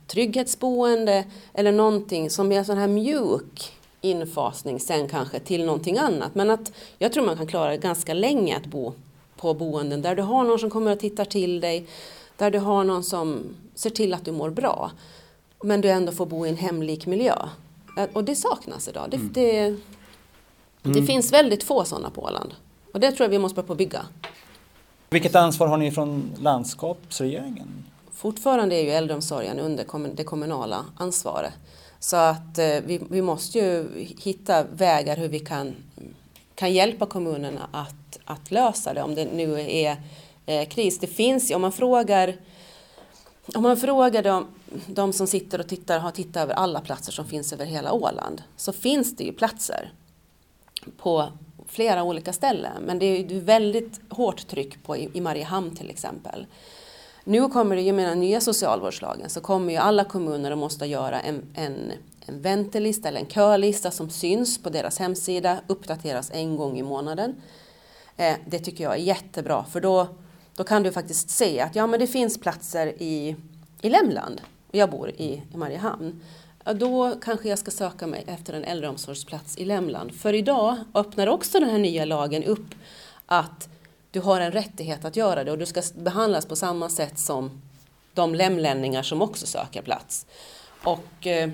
trygghetsboende 0.07 1.25
eller 1.55 1.73
någonting 1.73 2.31
som 2.31 2.53
är 2.53 2.65
sån 2.65 2.79
här 2.79 2.89
mjuk 2.89 3.73
infasning 4.01 4.81
sen 4.81 5.09
kanske 5.09 5.39
till 5.39 5.65
någonting 5.65 5.99
annat. 5.99 6.35
Men 6.35 6.51
att 6.51 6.73
jag 6.99 7.13
tror 7.13 7.27
man 7.27 7.37
kan 7.37 7.47
klara 7.47 7.77
ganska 7.77 8.15
länge 8.15 8.57
att 8.57 8.67
bo 8.67 8.93
på 9.37 9.55
boenden 9.55 10.03
där 10.03 10.15
du 10.17 10.23
har 10.23 10.45
någon 10.45 10.59
som 10.59 10.71
kommer 10.71 10.93
och 10.93 11.01
tittar 11.01 11.25
till 11.25 11.61
dig, 11.61 11.87
där 12.37 12.51
du 12.51 12.59
har 12.59 12.85
någon 12.85 13.05
som 13.05 13.57
ser 13.75 13.91
till 13.91 14.15
att 14.15 14.25
du 14.25 14.33
mår 14.33 14.51
bra 14.51 14.91
men 15.65 15.81
du 15.81 15.89
ändå 15.89 16.13
får 16.13 16.27
bo 16.27 16.47
i 16.47 16.49
en 16.49 16.57
hemlik 16.57 17.07
miljö. 17.07 17.35
Och 18.13 18.25
det 18.25 18.37
saknas 18.37 18.89
idag. 18.89 19.11
Det, 19.11 19.17
mm. 19.17 19.33
det, 19.33 19.77
det 20.83 20.99
mm. 20.99 21.07
finns 21.07 21.33
väldigt 21.33 21.65
få 21.65 21.85
sådana 21.85 22.11
på 22.11 22.23
Åland. 22.23 22.55
Och 22.93 23.01
det 23.01 23.11
tror 23.11 23.25
jag 23.25 23.31
vi 23.31 23.39
måste 23.39 23.57
börja 23.57 23.67
på 23.67 23.75
bygga. 23.75 24.07
Vilket 25.11 25.35
ansvar 25.35 25.67
har 25.67 25.77
ni 25.77 25.91
från 25.91 26.31
landskapsregeringen? 26.39 27.85
fortfarande 28.25 28.77
är 28.77 28.83
ju 28.83 28.91
äldreomsorgen 28.91 29.59
under 29.59 30.17
det 30.17 30.25
kommunala 30.25 30.85
ansvaret. 30.97 31.53
Så 31.99 32.17
att 32.17 32.59
eh, 32.59 32.81
vi, 32.87 33.01
vi 33.11 33.23
måste 33.23 33.59
ju 33.59 33.89
hitta 34.19 34.65
vägar 34.65 35.17
hur 35.17 35.29
vi 35.29 35.39
kan, 35.39 35.75
kan 36.55 36.73
hjälpa 36.73 37.07
kommunerna 37.07 37.69
att, 37.73 38.19
att 38.25 38.51
lösa 38.51 38.95
det 38.95 39.03
om 39.03 39.15
det 39.15 39.25
nu 39.25 39.61
är 39.61 39.97
eh, 40.47 40.69
kris. 40.69 40.99
Det 40.99 41.07
finns 41.07 41.51
om 41.51 41.63
man 41.63 41.73
frågar 41.73 42.35
om 43.55 43.63
man 43.63 43.77
frågar 43.77 44.23
de, 44.23 44.47
de 44.87 45.13
som 45.13 45.27
sitter 45.27 45.59
och 45.59 45.69
tittar, 45.69 45.99
har 45.99 46.11
tittat 46.11 46.43
över 46.43 46.55
alla 46.55 46.81
platser 46.81 47.13
som 47.13 47.25
finns 47.25 47.53
över 47.53 47.67
hela 47.67 47.93
Åland, 47.93 48.43
så 48.57 48.73
finns 48.73 49.17
det 49.17 49.25
ju 49.25 49.33
platser 49.33 49.93
på 50.97 51.29
flera 51.67 52.03
olika 52.03 52.33
ställen. 52.33 52.83
Men 52.83 52.99
det 52.99 53.07
är 53.07 53.31
ju 53.31 53.41
väldigt 53.41 54.01
hårt 54.11 54.47
tryck 54.47 54.83
på 54.83 54.97
i, 54.97 55.11
i 55.13 55.21
Mariehamn 55.21 55.77
till 55.77 55.91
exempel. 55.91 56.47
Nu 57.25 57.49
kommer 57.49 57.77
det 57.77 57.83
ju 57.83 57.93
med 57.93 58.09
den 58.09 58.21
nya 58.21 58.41
socialvårdslagen 58.41 59.31
så 59.31 59.41
kommer 59.41 59.73
ju 59.73 59.79
alla 59.79 60.05
kommuner 60.05 60.51
att 60.51 60.59
måste 60.59 60.87
göra 60.87 61.21
en, 61.21 61.43
en, 61.55 61.93
en 62.27 62.43
väntelista 62.43 63.09
eller 63.09 63.21
en 63.21 63.27
kölista 63.27 63.91
som 63.91 64.11
syns 64.11 64.63
på 64.63 64.71
deras 64.71 64.99
hemsida, 64.99 65.59
uppdateras 65.67 66.31
en 66.35 66.57
gång 66.57 66.79
i 66.79 66.83
månaden. 66.83 67.35
Eh, 68.17 68.35
det 68.47 68.59
tycker 68.59 68.85
jag 68.85 68.93
är 68.93 68.99
jättebra 68.99 69.65
för 69.65 69.81
då, 69.81 70.09
då 70.57 70.65
kan 70.65 70.83
du 70.83 70.93
faktiskt 70.93 71.31
se 71.31 71.61
att 71.61 71.77
ja, 71.77 71.87
men 71.87 72.01
det 72.01 72.07
finns 72.07 72.41
platser 72.41 73.03
i, 73.03 73.37
i 73.83 73.89
Lämland 73.89 74.41
jag 74.79 74.91
bor 74.91 75.11
i, 75.11 75.43
i 75.55 75.57
Mariehamn. 75.57 76.21
Då 76.75 77.15
kanske 77.23 77.49
jag 77.49 77.59
ska 77.59 77.71
söka 77.71 78.07
mig 78.07 78.25
efter 78.27 78.53
en 78.53 78.65
äldreomsorgsplats 78.65 79.59
i 79.59 79.65
Lämland. 79.65 80.15
För 80.15 80.33
idag 80.33 80.77
öppnar 80.95 81.27
också 81.27 81.61
den 81.61 81.71
här 81.71 81.79
nya 81.79 82.05
lagen 82.05 82.45
upp 82.45 82.75
att 83.27 83.69
du 84.11 84.21
har 84.21 84.41
en 84.41 84.53
rättighet 84.53 85.05
att 85.05 85.17
göra 85.17 85.45
det 85.45 85.53
och 85.53 85.59
du 85.59 85.67
ska 85.67 85.83
behandlas 85.95 86.47
på 86.47 86.57
samma 86.57 86.89
sätt 86.89 87.19
som 87.19 87.63
de 88.15 88.35
lämlänningar 88.35 89.03
som 89.03 89.23
också 89.23 89.47
söker 89.47 89.83
plats. 89.83 90.27
Och, 90.85 91.27
eh, 91.27 91.51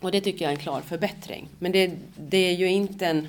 och 0.00 0.12
det 0.12 0.20
tycker 0.20 0.44
jag 0.44 0.52
är 0.52 0.56
en 0.56 0.62
klar 0.62 0.80
förbättring. 0.80 1.48
Men 1.58 1.72
det, 1.72 1.92
det 2.16 2.38
är 2.38 2.52
ju 2.52 2.68
inte 2.68 3.06
en, 3.06 3.28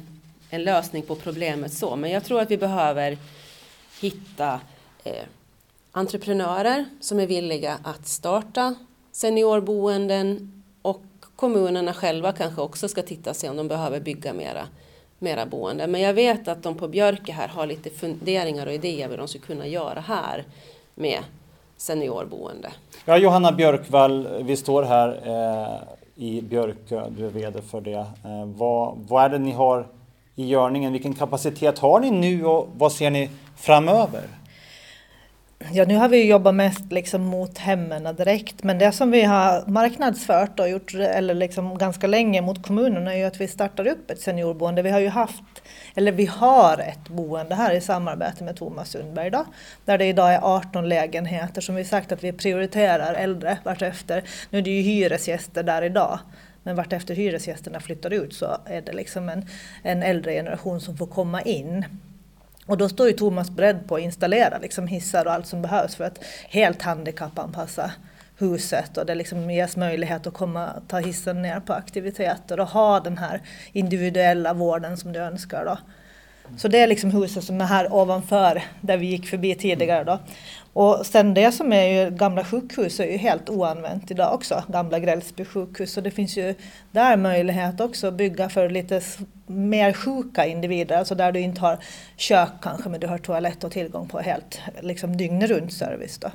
en, 0.50 0.64
lösning 0.64 1.04
på 1.04 1.16
problemet 1.16 1.74
så. 1.74 1.96
Men 1.96 2.12
jag 2.12 2.24
tror 2.24 2.42
att 2.42 2.52
vi 2.52 2.58
behöver 2.58 3.18
hitta 4.02 4.60
eh, 5.04 5.24
entreprenörer 5.92 6.86
som 7.02 7.20
är 7.20 7.28
villiga 7.28 7.78
att 7.84 8.08
starta 8.08 8.76
seniorboenden 9.18 10.52
och 10.82 11.02
kommunerna 11.36 11.94
själva 11.94 12.32
kanske 12.32 12.62
också 12.62 12.88
ska 12.88 13.02
titta 13.02 13.30
och 13.30 13.36
se 13.36 13.50
om 13.50 13.58
de 13.58 13.68
behöver 13.68 14.00
bygga 14.00 14.34
mera 14.34 14.68
mera 15.20 15.46
boenden. 15.46 15.92
Men 15.92 16.02
jag 16.02 16.14
vet 16.14 16.48
att 16.48 16.64
de 16.64 16.76
på 16.76 16.88
Björke 16.88 17.32
här 17.32 17.48
har 17.48 17.66
lite 17.66 17.90
funderingar 17.90 18.68
och 18.68 18.74
idéer 18.74 19.08
vad 19.08 19.18
de 19.18 19.28
skulle 19.28 19.46
kunna 19.46 19.68
göra 19.68 20.00
här 20.00 20.44
med 20.96 21.20
seniorboende. 21.78 22.72
Ja, 23.06 23.18
Johanna 23.18 23.52
Björkvall, 23.52 24.28
vi 24.42 24.56
står 24.56 24.84
här 24.84 25.20
eh, 25.26 26.24
i 26.26 26.42
Björkö, 26.42 27.10
du 27.18 27.26
är 27.26 27.30
VD 27.30 27.62
för 27.62 27.82
det. 27.82 28.06
Eh, 28.24 28.46
vad, 28.46 28.98
vad 29.08 29.24
är 29.24 29.30
det 29.30 29.38
ni 29.40 29.52
har 29.52 29.88
i 30.36 30.48
görningen? 30.48 30.94
Vilken 30.94 31.14
kapacitet 31.14 31.80
har 31.80 32.00
ni 32.00 32.12
nu 32.12 32.46
och 32.46 32.68
vad 32.78 32.92
ser 32.92 33.10
ni 33.10 33.30
framöver? 33.56 34.24
Ja, 35.72 35.86
nu 35.86 35.96
har 35.96 36.10
vi 36.10 36.30
jobbat 36.30 36.56
mest 36.56 36.92
liksom 36.92 37.22
mot 37.22 37.58
hemmen 37.58 38.16
direkt, 38.16 38.64
men 38.64 38.80
det 38.80 38.92
som 38.92 39.12
vi 39.12 39.22
har 39.22 39.68
marknadsfört 39.68 40.60
och 40.60 40.70
gjort 40.70 40.94
eller 40.94 41.34
liksom 41.34 41.78
ganska 41.78 42.08
länge 42.08 42.42
mot 42.42 42.64
kommunerna 42.64 43.14
är 43.14 43.18
ju 43.18 43.24
att 43.24 43.42
vi 43.42 43.48
startar 43.48 43.88
upp 43.88 44.12
ett 44.12 44.22
seniorboende. 44.22 44.82
Vi 44.82 44.90
har 44.90 45.00
ju 45.00 45.08
haft, 45.08 45.44
eller 45.96 46.12
vi 46.12 46.26
har 46.26 46.78
ett 46.78 47.10
boende 47.10 47.56
här 47.56 47.74
i 47.74 47.82
samarbete 47.82 48.44
med 48.44 48.56
Thomas 48.56 48.90
Sundberg 48.90 49.30
då, 49.30 49.46
där 49.86 49.98
det 49.98 50.06
idag 50.06 50.34
är 50.34 50.40
18 50.44 50.90
lägenheter 50.90 51.62
som 51.62 51.76
vi 51.76 51.86
sagt 51.86 52.12
att 52.12 52.24
vi 52.24 52.34
prioriterar 52.34 53.14
äldre 53.14 53.58
vartefter. 53.64 54.24
Nu 54.50 54.58
är 54.58 54.62
det 54.62 54.72
ju 54.72 54.82
hyresgäster 54.82 55.64
där 55.64 55.82
idag, 55.82 56.20
men 56.64 56.76
vartefter 56.76 57.16
hyresgästerna 57.16 57.80
flyttar 57.80 58.14
ut 58.14 58.34
så 58.34 58.58
är 58.66 58.82
det 58.82 58.94
liksom 58.94 59.30
en, 59.30 59.46
en 59.84 60.04
äldre 60.04 60.34
generation 60.34 60.82
som 60.82 60.98
får 60.98 61.08
komma 61.08 61.42
in. 61.42 61.86
Och 62.68 62.78
då 62.78 62.90
står 62.90 63.08
ju 63.08 63.14
Thomas 63.14 63.50
beredd 63.50 63.88
på 63.88 63.96
att 63.96 64.02
installera 64.02 64.58
liksom 64.58 64.88
hissar 64.88 65.26
och 65.26 65.34
allt 65.34 65.48
som 65.48 65.62
behövs 65.62 65.96
för 65.96 66.04
att 66.04 66.24
helt 66.50 66.82
handikappanpassa 66.82 67.92
huset 68.38 68.98
och 68.98 69.06
det 69.06 69.16
liksom 69.16 69.52
ges 69.52 69.78
möjlighet 69.78 70.28
att 70.28 70.34
komma, 70.34 70.70
ta 70.88 70.98
hissen 70.98 71.42
ner 71.42 71.60
på 71.60 71.74
aktiviteter 71.74 72.60
och 72.60 72.68
ha 72.68 73.00
den 73.00 73.18
här 73.18 73.42
individuella 73.72 74.54
vården 74.54 74.98
som 74.98 75.14
du 75.14 75.20
önskar. 75.20 75.66
Då. 75.66 75.78
Så 76.58 76.68
det 76.68 76.80
är 76.80 76.88
liksom 76.88 77.12
huset 77.12 77.44
som 77.44 77.62
är 77.62 77.66
här 77.66 77.94
ovanför 77.94 78.64
där 78.82 78.98
vi 78.98 79.06
gick 79.06 79.28
förbi 79.28 79.56
tidigare. 79.56 80.04
Då. 80.04 80.20
Och 80.77 81.05
sen 81.05 81.34
det 81.34 81.51
som 81.51 81.74
är 81.74 81.84
ju 81.84 82.12
gamla 82.12 82.46
sjukhus 82.46 83.00
är 83.00 83.12
ju 83.12 83.17
helt 83.17 83.50
oanvänt 83.50 84.12
idag 84.12 84.34
också, 84.34 84.63
gamla 84.67 85.00
Grälsby 85.00 85.46
sjukhus. 85.46 85.93
Så 85.93 86.01
det 86.01 86.12
finns 86.12 86.38
ju 86.38 86.55
där 86.91 87.17
möjlighet 87.17 87.81
också 87.81 88.07
att 88.07 88.13
bygga 88.13 88.50
för 88.50 88.69
lite 88.69 89.01
mer 89.48 89.93
sjuka 89.93 90.46
individer, 90.46 90.98
alltså 90.98 91.15
där 91.15 91.31
du 91.31 91.39
inte 91.39 91.62
har 91.62 91.77
kök 92.17 92.50
kanske 92.62 92.89
men 92.89 93.00
du 93.00 93.07
har 93.07 93.17
toalett 93.17 93.63
och 93.63 93.72
tillgång 93.72 94.07
på 94.07 94.19
helt 94.19 94.60
liksom 94.81 95.17
dygnet 95.17 95.50
runt 95.50 95.74
service. 95.74 96.17
Då. 96.17 96.31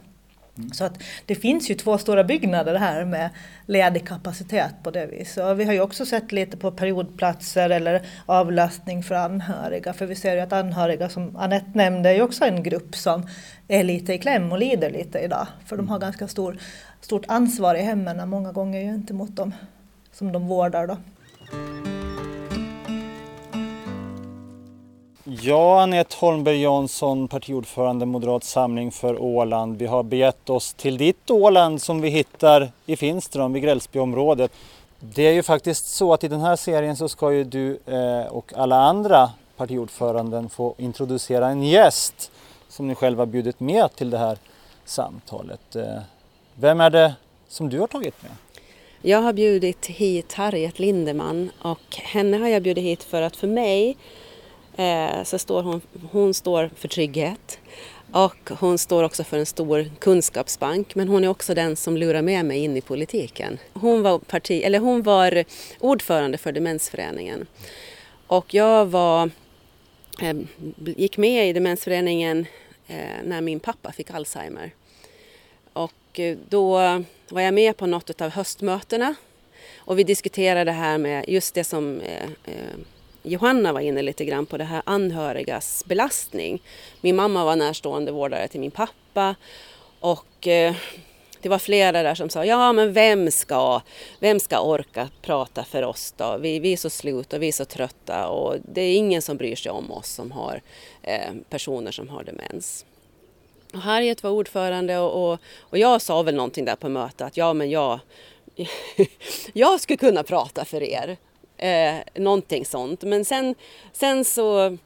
Mm. 0.58 0.72
Så 0.72 0.84
att 0.84 1.02
det 1.26 1.34
finns 1.34 1.70
ju 1.70 1.74
två 1.74 1.98
stora 1.98 2.24
byggnader 2.24 2.74
här 2.74 3.04
med 3.04 3.30
ledig 3.66 4.08
kapacitet 4.08 4.74
på 4.82 4.90
det 4.90 5.06
viset. 5.06 5.56
vi 5.56 5.64
har 5.64 5.72
ju 5.72 5.80
också 5.80 6.06
sett 6.06 6.32
lite 6.32 6.56
på 6.56 6.70
periodplatser 6.70 7.70
eller 7.70 8.02
avlastning 8.26 9.02
för 9.02 9.14
anhöriga. 9.14 9.92
För 9.92 10.06
vi 10.06 10.14
ser 10.14 10.34
ju 10.34 10.40
att 10.40 10.52
anhöriga 10.52 11.08
som 11.08 11.36
Anette 11.36 11.70
nämnde 11.74 12.08
är 12.08 12.14
ju 12.14 12.22
också 12.22 12.44
en 12.44 12.62
grupp 12.62 12.96
som 12.96 13.26
är 13.68 13.84
lite 13.84 14.12
i 14.12 14.18
kläm 14.18 14.52
och 14.52 14.58
lider 14.58 14.90
lite 14.90 15.18
idag. 15.18 15.46
För 15.66 15.76
de 15.76 15.88
har 15.88 15.96
mm. 15.96 16.06
ganska 16.06 16.28
stor, 16.28 16.58
stort 17.00 17.24
ansvar 17.28 17.74
i 17.74 17.82
hemmen 17.82 18.28
många 18.28 18.52
gånger 18.52 18.80
gentemot 18.80 19.36
dem 19.36 19.54
som 20.12 20.32
de 20.32 20.46
vårdar. 20.46 20.86
Då. 20.86 20.96
Ja, 25.24 25.82
Anette 25.82 26.16
Holmberg 26.18 26.62
Jansson, 26.62 27.28
partiordförande 27.28 28.06
Moderat 28.06 28.44
Samling 28.44 28.92
för 28.92 29.22
Åland. 29.22 29.76
Vi 29.78 29.86
har 29.86 30.02
begett 30.02 30.50
oss 30.50 30.74
till 30.74 30.98
ditt 30.98 31.30
Åland 31.30 31.82
som 31.82 32.00
vi 32.00 32.08
hittar 32.08 32.72
i 32.86 32.96
Finström, 32.96 33.52
vid 33.52 33.62
Grälsbyområdet. 33.62 34.52
Det 35.00 35.22
är 35.22 35.32
ju 35.32 35.42
faktiskt 35.42 35.86
så 35.86 36.12
att 36.12 36.24
i 36.24 36.28
den 36.28 36.40
här 36.40 36.56
serien 36.56 36.96
så 36.96 37.08
ska 37.08 37.32
ju 37.32 37.44
du 37.44 37.78
eh, 37.86 38.26
och 38.32 38.52
alla 38.56 38.76
andra 38.76 39.30
partiordföranden 39.56 40.48
få 40.48 40.74
introducera 40.78 41.48
en 41.48 41.62
gäst 41.62 42.30
som 42.68 42.88
ni 42.88 42.94
själva 42.94 43.26
bjudit 43.26 43.60
med 43.60 43.96
till 43.96 44.10
det 44.10 44.18
här 44.18 44.38
samtalet. 44.84 45.76
Eh, 45.76 45.98
vem 46.54 46.80
är 46.80 46.90
det 46.90 47.14
som 47.48 47.68
du 47.68 47.80
har 47.80 47.86
tagit 47.86 48.22
med? 48.22 48.32
Jag 49.02 49.22
har 49.22 49.32
bjudit 49.32 49.86
hit 49.86 50.32
Harriet 50.32 50.78
Lindeman 50.78 51.50
och 51.62 51.96
henne 51.96 52.36
har 52.36 52.48
jag 52.48 52.62
bjudit 52.62 52.84
hit 52.84 53.02
för 53.02 53.22
att 53.22 53.36
för 53.36 53.46
mig 53.46 53.96
eh, 54.76 55.22
så 55.24 55.38
står 55.38 55.62
hon, 55.62 55.80
hon 56.10 56.34
står 56.34 56.70
för 56.76 56.88
trygghet 56.88 57.58
och 58.12 58.50
hon 58.50 58.78
står 58.78 59.02
också 59.02 59.24
för 59.24 59.38
en 59.38 59.46
stor 59.46 59.90
kunskapsbank 59.98 60.94
men 60.94 61.08
hon 61.08 61.24
är 61.24 61.28
också 61.28 61.54
den 61.54 61.76
som 61.76 61.96
lurar 61.96 62.22
med 62.22 62.44
mig 62.44 62.58
in 62.58 62.76
i 62.76 62.80
politiken. 62.80 63.58
Hon 63.72 64.02
var, 64.02 64.18
parti, 64.18 64.62
eller 64.64 64.78
hon 64.78 65.02
var 65.02 65.44
ordförande 65.80 66.38
för 66.38 66.52
Demensföreningen 66.52 67.46
och 68.26 68.54
jag 68.54 68.86
var, 68.86 69.30
eh, 70.22 70.36
gick 70.96 71.18
med 71.18 71.48
i 71.48 71.52
Demensföreningen 71.52 72.46
eh, 72.86 73.22
när 73.24 73.40
min 73.40 73.60
pappa 73.60 73.92
fick 73.92 74.10
Alzheimer. 74.10 74.74
Och 75.72 76.20
eh, 76.20 76.36
då 76.48 76.70
var 77.28 77.40
jag 77.40 77.54
med 77.54 77.76
på 77.76 77.86
något 77.86 78.20
av 78.20 78.30
höstmötena 78.30 79.14
och 79.76 79.98
vi 79.98 80.04
diskuterade 80.04 80.64
det 80.64 80.72
här 80.72 80.98
med 80.98 81.24
just 81.28 81.54
det 81.54 81.64
som 81.64 82.00
eh, 82.00 82.24
eh 82.44 82.78
Johanna 83.22 83.72
var 83.72 83.80
inne 83.80 84.02
lite 84.02 84.24
grann 84.24 84.46
på 84.46 84.56
det 84.56 84.64
här 84.64 84.82
anhörigas 84.86 85.84
belastning. 85.86 86.62
Min 87.00 87.16
mamma 87.16 87.44
var 87.44 87.56
närstående 87.56 88.12
vårdare 88.12 88.48
till 88.48 88.60
min 88.60 88.70
pappa 88.70 89.34
och 90.00 90.46
eh, 90.46 90.74
det 91.40 91.48
var 91.48 91.58
flera 91.58 92.02
där 92.02 92.14
som 92.14 92.30
sa, 92.30 92.44
ja 92.44 92.72
men 92.72 92.92
vem 92.92 93.30
ska, 93.30 93.80
vem 94.18 94.40
ska 94.40 94.60
orka 94.60 95.08
prata 95.22 95.64
för 95.64 95.82
oss 95.82 96.14
då? 96.16 96.36
Vi, 96.40 96.58
vi 96.58 96.72
är 96.72 96.76
så 96.76 96.90
slut 96.90 97.32
och 97.32 97.42
vi 97.42 97.48
är 97.48 97.52
så 97.52 97.64
trötta 97.64 98.28
och 98.28 98.56
det 98.72 98.80
är 98.80 98.96
ingen 98.96 99.22
som 99.22 99.36
bryr 99.36 99.56
sig 99.56 99.72
om 99.72 99.92
oss 99.92 100.08
som 100.08 100.32
har 100.32 100.62
eh, 101.02 101.32
personer 101.48 101.90
som 101.90 102.08
har 102.08 102.24
demens. 102.24 102.86
Och 103.72 103.80
Harriet 103.80 104.22
var 104.22 104.30
ordförande 104.30 104.98
och, 104.98 105.32
och, 105.32 105.38
och 105.60 105.78
jag 105.78 106.02
sa 106.02 106.22
väl 106.22 106.34
någonting 106.34 106.64
där 106.64 106.76
på 106.76 106.88
mötet 106.88 107.20
att 107.20 107.36
ja 107.36 107.52
men 107.52 107.70
jag, 107.70 108.00
jag 109.52 109.80
skulle 109.80 109.96
kunna 109.96 110.22
prata 110.22 110.64
för 110.64 110.82
er. 110.82 111.16
Eh, 111.62 112.00
någonting 112.14 112.64
sånt. 112.64 113.02
Men 113.02 113.24
sen, 113.24 113.54
sen 113.92 114.24
så 114.24 114.76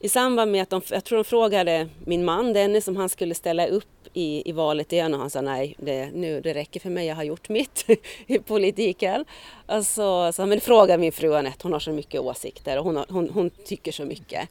i 0.00 0.08
samband 0.08 0.52
med 0.52 0.62
att 0.62 0.70
de, 0.70 0.82
jag 0.90 1.04
tror 1.04 1.18
de 1.18 1.24
frågade 1.24 1.88
min 2.04 2.24
man 2.24 2.52
Dennis 2.52 2.88
om 2.88 2.96
han 2.96 3.08
skulle 3.08 3.34
ställa 3.34 3.66
upp 3.66 4.08
i, 4.12 4.50
i 4.50 4.52
valet 4.52 4.92
igen 4.92 5.14
och 5.14 5.20
han 5.20 5.30
sa 5.30 5.40
nej, 5.40 5.74
det, 5.78 6.10
nu, 6.14 6.40
det 6.40 6.54
räcker 6.54 6.80
för 6.80 6.90
mig, 6.90 7.06
jag 7.06 7.16
har 7.16 7.22
gjort 7.22 7.48
mitt 7.48 7.84
i 8.26 8.38
politiken. 8.38 9.24
Alltså, 9.66 10.32
så, 10.32 10.46
men 10.46 10.60
fråga 10.60 10.98
min 10.98 11.12
fru 11.12 11.34
Anette, 11.34 11.58
hon 11.62 11.72
har 11.72 11.80
så 11.80 11.92
mycket 11.92 12.20
åsikter 12.20 12.78
och 12.78 12.84
hon, 12.84 12.96
har, 12.96 13.06
hon, 13.08 13.30
hon 13.30 13.50
tycker 13.50 13.92
så 13.92 14.04
mycket. 14.04 14.48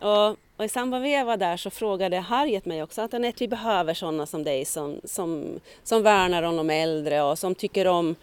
Och, 0.00 0.28
och, 0.56 0.64
i 0.64 0.68
samband 0.68 1.02
med 1.02 1.08
att 1.08 1.18
jag 1.18 1.24
var 1.24 1.36
där 1.36 1.56
så 1.56 1.70
frågade 1.70 2.16
Harriet 2.16 2.64
mig 2.64 2.82
också 2.82 3.02
att 3.02 3.14
Anette, 3.14 3.44
vi 3.44 3.48
behöver 3.48 3.94
sådana 3.94 4.26
som 4.26 4.44
dig 4.44 4.64
som, 4.64 5.00
som, 5.04 5.60
som 5.82 6.02
värnar 6.02 6.42
om 6.42 6.56
de 6.56 6.70
äldre 6.70 7.22
och 7.22 7.38
som 7.38 7.54
tycker 7.54 7.86
om 7.86 8.14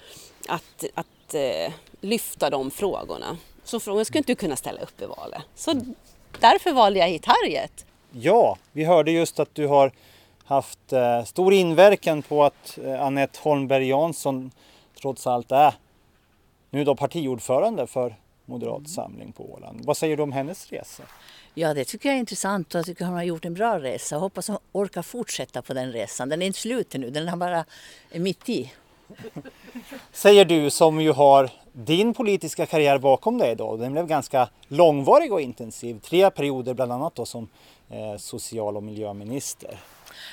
att, 0.48 0.86
att 0.94 1.08
eh, 1.34 1.74
lyfta 2.02 2.50
de 2.50 2.72
frågorna. 2.72 3.38
Så 3.64 3.80
frågan 3.80 4.06
skulle 4.06 4.18
inte 4.18 4.32
du 4.32 4.36
kunna 4.36 4.56
ställa 4.56 4.82
upp 4.82 5.02
i 5.02 5.06
valet? 5.06 5.42
Så 5.56 5.82
därför 6.40 6.74
valde 6.74 7.00
jag 7.00 7.08
hit 7.08 7.26
Harriet. 7.26 7.86
Ja, 8.12 8.58
vi 8.72 8.84
hörde 8.84 9.12
just 9.12 9.40
att 9.40 9.56
du 9.56 9.68
har 9.68 9.92
haft 10.44 10.94
eh, 10.94 11.24
stor 11.24 11.54
inverkan 11.54 12.22
på 12.22 12.44
att 12.44 12.78
eh, 12.84 13.02
Annette 13.02 13.40
Holmberg 13.42 13.88
Jansson 13.88 14.52
trots 15.02 15.28
allt 15.28 15.52
är 15.52 15.74
nu 16.70 16.84
då 16.84 16.96
partiordförande 16.96 17.88
för 17.88 18.16
Moderat 18.46 18.90
Samling 18.90 19.32
på 19.32 19.54
Åland. 19.54 19.86
Vad 19.86 19.98
säger 19.98 20.18
du 20.18 20.24
om 20.24 20.32
hennes 20.32 20.72
resa? 20.72 21.04
Ja, 21.54 21.74
det 21.74 21.86
tycker 21.86 22.10
jag 22.10 22.16
är 22.16 22.20
intressant 22.20 22.76
och 22.76 22.80
jag 22.80 22.86
tycker 22.86 23.06
hon 23.06 23.14
har 23.14 23.24
gjort 23.24 23.46
en 23.46 23.54
bra 23.54 23.80
resa. 23.80 24.16
Jag 24.16 24.20
hoppas 24.20 24.48
hon 24.48 24.58
orkar 24.72 25.02
fortsätta 25.02 25.62
på 25.62 25.74
den 25.74 25.92
resan. 25.92 26.30
Den 26.30 26.42
är 26.42 26.46
inte 26.46 26.60
slut 26.60 26.94
nu, 26.94 27.10
den 27.10 27.28
är 27.28 27.36
bara 27.36 27.66
mitt 28.12 28.50
i. 28.50 28.72
Säger 30.12 30.46
du 30.46 30.70
som 30.70 31.02
ju 31.02 31.12
har 31.12 31.50
din 31.74 32.14
politiska 32.14 32.66
karriär 32.66 32.98
bakom 32.98 33.38
dig 33.38 33.56
då. 33.56 33.78
Den 33.78 33.92
blev 33.92 34.08
ganska 34.08 34.50
långvarig 34.68 35.34
och 35.34 35.42
intensiv. 35.42 36.00
Tre 36.00 36.32
perioder 36.32 36.74
bland 36.74 36.92
annat 36.92 37.16
då 37.16 37.26
som 37.26 37.48
eh, 37.90 38.18
social 38.18 38.78
och 38.78 38.84
miljöminister. 38.84 39.80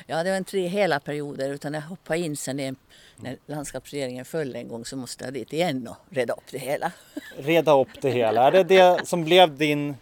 Ja, 0.06 0.22
det 0.22 0.30
var 0.30 0.36
inte 0.36 0.50
tre 0.50 0.66
hela 0.66 1.00
perioder 1.00 1.50
utan 1.50 1.74
jag 1.74 1.80
hoppade 1.80 2.18
in 2.18 2.36
sen 2.36 2.56
det, 2.56 2.74
när 3.16 3.36
landskapsregeringen 3.46 4.24
föll 4.24 4.56
en 4.56 4.68
gång 4.68 4.84
så 4.84 4.96
måste 4.96 5.24
jag 5.24 5.34
dit 5.34 5.52
igen 5.52 5.88
och 5.88 5.96
reda 6.16 6.34
upp 6.34 6.44
det 6.50 6.58
hela. 6.58 6.92
Reda 7.38 7.80
upp 7.80 7.88
det 8.00 8.10
hela, 8.10 8.46
är 8.46 8.52
det 8.52 8.64
det 8.64 9.06
som 9.06 9.24
blev 9.24 9.56
din 9.56 9.96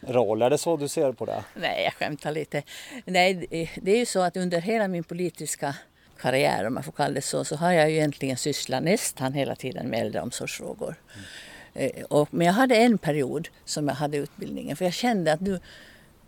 roll? 0.00 0.42
Är 0.42 0.50
det 0.50 0.58
så 0.58 0.76
du 0.76 0.88
ser 0.88 1.12
på 1.12 1.24
det? 1.24 1.44
Nej, 1.54 1.84
jag 1.84 1.92
skämtar 1.92 2.32
lite. 2.32 2.62
Nej, 3.04 3.46
det 3.82 3.92
är 3.92 3.98
ju 3.98 4.06
så 4.06 4.20
att 4.20 4.36
under 4.36 4.60
hela 4.60 4.88
min 4.88 5.04
politiska 5.04 5.74
karriär, 6.20 6.66
om 6.66 6.74
man 6.74 6.82
får 6.82 6.92
kalla 6.92 7.14
det 7.14 7.22
så, 7.22 7.44
så 7.44 7.56
har 7.56 7.72
jag 7.72 7.90
ju 7.90 7.96
egentligen 7.96 8.36
sysslat 8.36 8.82
nästan 8.82 9.32
hela 9.32 9.56
tiden 9.56 9.86
med 9.86 10.00
äldreomsorgsfrågor. 10.00 10.94
Mm. 11.74 12.06
Och, 12.08 12.28
men 12.30 12.46
jag 12.46 12.54
hade 12.54 12.76
en 12.76 12.98
period 12.98 13.48
som 13.64 13.88
jag 13.88 13.94
hade 13.94 14.16
utbildningen 14.16 14.76
för 14.76 14.84
jag 14.84 14.94
kände 14.94 15.32
att 15.32 15.40
nu, 15.40 15.60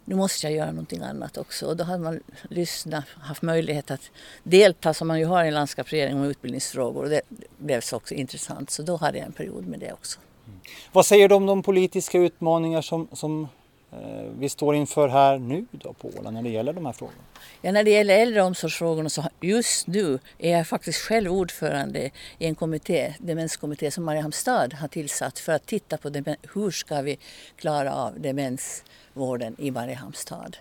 nu 0.05 0.15
måste 0.15 0.47
jag 0.47 0.57
göra 0.57 0.71
någonting 0.71 1.03
annat 1.03 1.39
också. 1.39 1.67
Och 1.67 1.77
då 1.77 1.85
hade 1.85 1.99
man 1.99 2.21
lyssnat, 2.51 3.05
haft 3.09 3.43
möjlighet 3.43 3.91
att 3.91 4.11
delta 4.43 4.95
som 4.95 5.09
man 5.09 5.19
ju 5.19 5.25
har 5.25 5.45
i 5.45 5.49
en 5.49 5.55
landskapsregering 5.55 6.17
om 6.17 6.25
utbildningsfrågor 6.25 7.03
och 7.03 7.11
det 7.11 7.23
blev 7.59 7.81
så 7.81 7.97
också 7.97 8.15
intressant. 8.15 8.71
Så 8.71 8.83
då 8.83 8.97
hade 8.97 9.19
jag 9.19 9.27
en 9.27 9.33
period 9.33 9.67
med 9.67 9.81
det 9.81 9.93
också. 9.93 10.19
Mm. 10.47 10.61
Vad 10.93 11.07
säger 11.07 11.29
du 11.29 11.35
om 11.35 11.47
de 11.47 11.63
politiska 11.63 12.19
utmaningar 12.19 12.83
som, 12.83 13.09
som 13.13 13.49
Eh, 13.93 14.31
vi 14.39 14.49
står 14.49 14.75
inför 14.75 15.09
här 15.09 15.39
nu 15.39 15.67
då 15.71 15.93
på 15.93 16.09
Åland 16.19 16.35
när 16.35 16.43
det 16.43 16.49
gäller 16.49 16.73
de 16.73 16.87
här 16.87 16.93
frågorna? 16.93 17.19
Ja, 17.63 17.73
när 17.73 17.85
det 17.85 17.91
gäller 17.91 18.19
äldreomsorgsfrågorna 18.19 19.09
så 19.09 19.25
just 19.41 19.87
nu 19.87 20.19
är 20.39 20.57
jag 20.57 20.67
faktiskt 20.67 20.99
själv 20.99 21.33
ordförande 21.33 22.11
i 22.39 22.47
en 22.47 22.55
kommitté, 22.55 23.15
demenskommitté 23.19 23.91
som 23.91 24.05
Mariehamnstad 24.05 24.75
har 24.75 24.89
tillsatt 24.89 25.39
för 25.39 25.53
att 25.53 25.67
titta 25.67 25.97
på 25.97 26.11
demen, 26.11 26.37
hur 26.55 26.71
ska 26.71 27.03
vi 27.03 27.19
klara 27.57 27.95
av 27.95 28.21
demensvården 28.21 29.57
i 29.59 29.71
Mariehamnstad. 29.71 30.57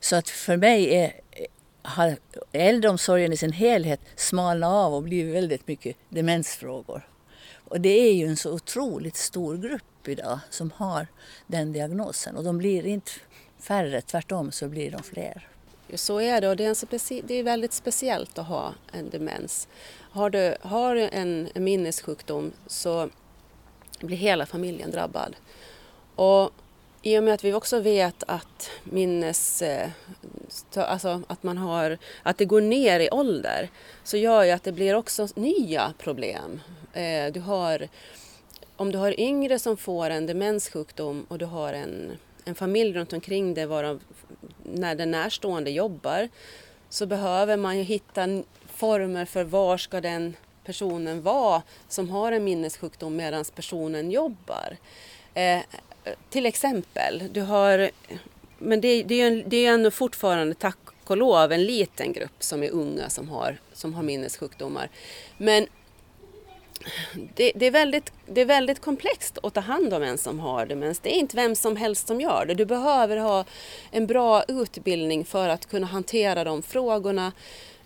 Så 0.00 0.16
att 0.16 0.28
för 0.28 0.56
mig 0.56 0.94
är, 0.94 1.12
har 1.82 2.16
äldreomsorgen 2.52 3.32
i 3.32 3.36
sin 3.36 3.52
helhet 3.52 4.00
smalnat 4.16 4.72
av 4.72 4.94
och 4.94 5.02
blivit 5.02 5.34
väldigt 5.34 5.68
mycket 5.68 5.96
demensfrågor. 6.08 7.02
Och 7.68 7.80
det 7.80 8.08
är 8.08 8.14
ju 8.14 8.26
en 8.26 8.36
så 8.36 8.52
otroligt 8.52 9.16
stor 9.16 9.56
grupp 9.56 10.08
idag 10.08 10.38
som 10.50 10.70
har 10.76 11.06
den 11.46 11.72
diagnosen 11.72 12.36
och 12.36 12.44
de 12.44 12.58
blir 12.58 12.86
inte 12.86 13.10
färre, 13.58 14.00
tvärtom 14.00 14.52
så 14.52 14.68
blir 14.68 14.90
de 14.90 15.02
fler. 15.02 15.48
Så 15.94 16.20
är 16.20 16.40
det 16.40 16.48
och 16.48 16.56
det 16.56 16.64
är, 16.64 16.74
speci- 16.74 17.22
det 17.26 17.34
är 17.34 17.42
väldigt 17.42 17.72
speciellt 17.72 18.38
att 18.38 18.46
ha 18.46 18.74
en 18.92 19.10
demens. 19.10 19.68
Har 20.10 20.30
du 20.30 20.56
har 20.60 20.96
en, 20.96 21.48
en 21.54 21.64
minnessjukdom 21.64 22.52
så 22.66 23.08
blir 24.00 24.16
hela 24.16 24.46
familjen 24.46 24.90
drabbad. 24.90 25.36
Och 26.14 26.50
i 27.02 27.18
och 27.18 27.24
med 27.24 27.34
att 27.34 27.44
vi 27.44 27.52
också 27.52 27.80
vet 27.80 28.22
att 28.26 28.70
minnes, 28.84 29.62
eh, 29.62 29.88
alltså 30.74 31.22
att 31.26 31.42
man 31.42 31.58
har, 31.58 31.98
att 32.22 32.38
det 32.38 32.44
går 32.44 32.60
ner 32.60 33.00
i 33.00 33.10
ålder 33.10 33.70
så 34.04 34.16
gör 34.16 34.44
ju 34.44 34.50
att 34.50 34.64
det 34.64 34.72
blir 34.72 34.94
också 34.94 35.28
nya 35.34 35.92
problem 35.98 36.60
Eh, 36.98 37.32
du 37.32 37.40
har, 37.40 37.88
om 38.76 38.92
du 38.92 38.98
har 38.98 39.20
yngre 39.20 39.58
som 39.58 39.76
får 39.76 40.10
en 40.10 40.26
demenssjukdom 40.26 41.26
och 41.28 41.38
du 41.38 41.44
har 41.44 41.72
en, 41.72 42.18
en 42.44 42.54
familj 42.54 42.92
runt 42.94 43.12
omkring 43.12 43.54
dig 43.54 43.66
varav 43.66 44.02
när 44.62 44.94
den 44.94 45.10
närstående 45.10 45.70
jobbar 45.70 46.28
så 46.88 47.06
behöver 47.06 47.56
man 47.56 47.78
ju 47.78 47.82
hitta 47.82 48.42
former 48.66 49.24
för 49.24 49.44
var 49.44 49.76
ska 49.76 50.00
den 50.00 50.36
personen 50.64 51.22
vara 51.22 51.62
som 51.88 52.10
har 52.10 52.32
en 52.32 52.44
minnessjukdom 52.44 53.16
medan 53.16 53.44
personen 53.54 54.10
jobbar. 54.10 54.76
Eh, 55.34 55.60
till 56.30 56.46
exempel, 56.46 57.22
du 57.32 57.40
har, 57.40 57.90
men 58.58 58.80
det, 58.80 59.02
det, 59.02 59.20
är, 59.20 59.44
det 59.46 59.66
är 59.66 59.72
ändå 59.72 59.90
fortfarande 59.90 60.54
tack 60.54 60.78
och 61.04 61.16
lov 61.16 61.52
en 61.52 61.64
liten 61.64 62.12
grupp 62.12 62.42
som 62.42 62.62
är 62.62 62.70
unga 62.70 63.08
som 63.08 63.28
har, 63.28 63.60
som 63.72 63.94
har 63.94 64.02
minnessjukdomar. 64.02 64.90
Men 65.38 65.66
det, 67.34 67.52
det, 67.54 67.66
är 67.66 67.70
väldigt, 67.70 68.12
det 68.26 68.40
är 68.40 68.44
väldigt 68.44 68.80
komplext 68.80 69.38
att 69.42 69.54
ta 69.54 69.60
hand 69.60 69.94
om 69.94 70.02
en 70.02 70.18
som 70.18 70.40
har 70.40 70.66
demens. 70.66 70.98
Det 70.98 71.16
är 71.16 71.18
inte 71.18 71.36
vem 71.36 71.54
som 71.54 71.76
helst 71.76 72.06
som 72.06 72.20
gör 72.20 72.46
det. 72.46 72.54
Du 72.54 72.64
behöver 72.64 73.16
ha 73.16 73.44
en 73.90 74.06
bra 74.06 74.42
utbildning 74.48 75.24
för 75.24 75.48
att 75.48 75.66
kunna 75.66 75.86
hantera 75.86 76.44
de 76.44 76.62
frågorna. 76.62 77.32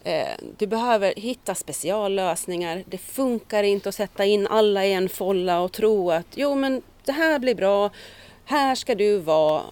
Eh, 0.04 0.28
du 0.58 0.66
behöver 0.66 1.14
hitta 1.16 1.54
speciallösningar. 1.54 2.84
Det 2.86 2.98
funkar 2.98 3.62
inte 3.62 3.88
att 3.88 3.94
sätta 3.94 4.24
in 4.24 4.46
alla 4.46 4.86
i 4.86 4.92
en 4.92 5.08
folla 5.08 5.60
och 5.60 5.72
tro 5.72 6.10
att 6.10 6.26
jo 6.34 6.54
men 6.54 6.82
det 7.04 7.12
här 7.12 7.38
blir 7.38 7.54
bra, 7.54 7.90
här 8.44 8.74
ska 8.74 8.94
du 8.94 9.18
vara 9.18 9.62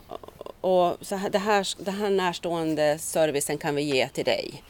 och 0.61 0.97
så 1.01 1.17
här, 1.17 1.31
det, 1.31 1.39
här, 1.39 1.85
det 1.85 1.91
här 1.91 2.11
närstående 2.11 2.99
servicen 2.99 3.59
kan 3.59 3.75
vi 3.75 3.83
ge 3.83 4.09
till 4.09 4.25
dig. 4.25 4.63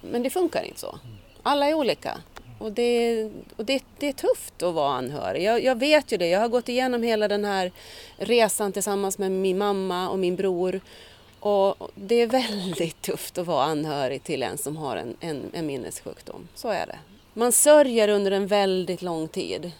Men 0.00 0.22
det 0.22 0.30
funkar 0.30 0.62
inte 0.62 0.80
så. 0.80 0.98
Alla 1.42 1.66
är 1.66 1.74
olika. 1.74 2.20
Och, 2.62 2.72
det, 2.72 3.24
och 3.56 3.64
det, 3.64 3.84
det, 3.98 4.08
är 4.08 4.12
tufft 4.12 4.62
att 4.62 4.74
vara 4.74 4.94
anhörig. 4.94 5.42
Jag, 5.42 5.64
jag, 5.64 5.78
vet 5.78 6.12
ju 6.12 6.16
det. 6.16 6.28
Jag 6.28 6.40
har 6.40 6.48
gått 6.48 6.68
igenom 6.68 7.02
hela 7.02 7.28
den 7.28 7.44
här 7.44 7.72
resan 8.16 8.72
tillsammans 8.72 9.18
med 9.18 9.32
min 9.32 9.58
mamma 9.58 10.08
och 10.08 10.18
min 10.18 10.36
bror. 10.36 10.80
Och 11.40 11.90
det 11.94 12.14
är 12.14 12.26
väldigt 12.26 13.02
tufft 13.02 13.38
att 13.38 13.46
vara 13.46 13.64
anhörig 13.64 14.22
till 14.22 14.42
en 14.42 14.58
som 14.58 14.76
har 14.76 14.96
en, 14.96 15.16
en, 15.20 15.50
en 15.52 15.66
minnessjukdom. 15.66 16.48
Så 16.54 16.68
är 16.68 16.86
det. 16.86 16.98
Man 17.34 17.52
sörjer 17.52 18.08
under 18.08 18.30
en 18.30 18.46
väldigt 18.46 19.02
lång 19.02 19.28
tid. 19.28 19.72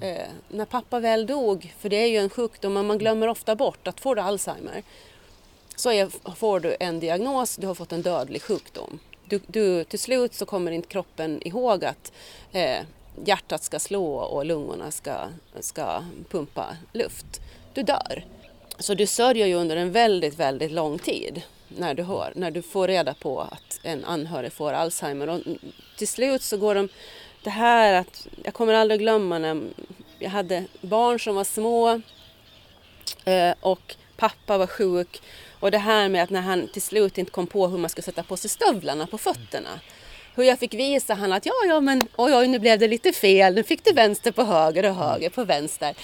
Eh, 0.00 0.28
när 0.48 0.64
pappa 0.64 1.00
väl 1.00 1.26
dog, 1.26 1.74
för 1.78 1.88
det 1.88 1.96
är 1.96 2.06
ju 2.06 2.16
en 2.16 2.30
sjukdom, 2.30 2.72
men 2.72 2.86
man 2.86 2.98
glömmer 2.98 3.28
ofta 3.28 3.54
bort 3.54 3.88
att 3.88 4.00
får 4.00 4.14
du 4.14 4.22
Alzheimer 4.22 4.82
så 5.76 5.92
är, 5.92 6.34
får 6.34 6.60
du 6.60 6.76
en 6.80 7.00
diagnos, 7.00 7.56
du 7.56 7.66
har 7.66 7.74
fått 7.74 7.92
en 7.92 8.02
dödlig 8.02 8.42
sjukdom 8.42 8.98
du, 9.30 9.40
du, 9.46 9.84
till 9.84 9.98
slut 9.98 10.34
så 10.34 10.46
kommer 10.46 10.72
inte 10.72 10.88
kroppen 10.88 11.46
ihåg 11.46 11.84
att 11.84 12.12
eh, 12.52 12.78
hjärtat 13.24 13.62
ska 13.62 13.78
slå 13.78 14.14
och 14.14 14.46
lungorna 14.46 14.90
ska, 14.90 15.28
ska 15.60 16.02
pumpa 16.30 16.76
luft. 16.92 17.40
Du 17.74 17.82
dör. 17.82 18.24
Så 18.78 18.94
du 18.94 19.06
sörjer 19.06 19.46
ju 19.46 19.54
under 19.54 19.76
en 19.76 19.92
väldigt, 19.92 20.34
väldigt 20.34 20.72
lång 20.72 20.98
tid 20.98 21.42
när 21.68 21.94
du, 21.94 22.02
hör, 22.02 22.32
när 22.36 22.50
du 22.50 22.62
får 22.62 22.88
reda 22.88 23.14
på 23.14 23.40
att 23.40 23.80
en 23.82 24.04
anhörig 24.04 24.52
får 24.52 24.72
Alzheimer. 24.72 25.28
Och 25.28 25.40
till 25.96 26.08
slut 26.08 26.42
så 26.42 26.56
går 26.56 26.74
de... 26.74 26.88
Det 27.44 27.50
här 27.50 27.92
att... 27.92 28.26
Jag 28.44 28.54
kommer 28.54 28.74
aldrig 28.74 29.00
glömma 29.00 29.38
när 29.38 29.62
jag 30.18 30.30
hade 30.30 30.64
barn 30.80 31.20
som 31.20 31.34
var 31.34 31.44
små 31.44 32.00
eh, 33.24 33.54
och 33.60 33.96
pappa 34.16 34.58
var 34.58 34.66
sjuk 34.66 35.22
och 35.60 35.70
det 35.70 35.78
här 35.78 36.08
med 36.08 36.22
att 36.22 36.30
när 36.30 36.40
han 36.40 36.68
till 36.68 36.82
slut 36.82 37.18
inte 37.18 37.30
kom 37.30 37.46
på 37.46 37.66
hur 37.68 37.78
man 37.78 37.90
skulle 37.90 38.02
sätta 38.02 38.22
på 38.22 38.36
sig 38.36 38.50
stövlarna 38.50 39.06
på 39.06 39.18
fötterna. 39.18 39.80
Hur 40.34 40.44
jag 40.44 40.58
fick 40.58 40.74
visa 40.74 41.14
han 41.14 41.32
att 41.32 41.46
ja, 41.46 41.52
ja, 41.66 41.80
men 41.80 42.02
oj, 42.16 42.34
oj, 42.34 42.48
nu 42.48 42.58
blev 42.58 42.78
det 42.78 42.88
lite 42.88 43.12
fel. 43.12 43.54
Nu 43.54 43.62
fick 43.62 43.84
du 43.84 43.92
vänster 43.92 44.32
på 44.32 44.42
höger 44.42 44.88
och 44.88 44.94
höger 44.94 45.30
på 45.30 45.44
vänster. 45.44 45.94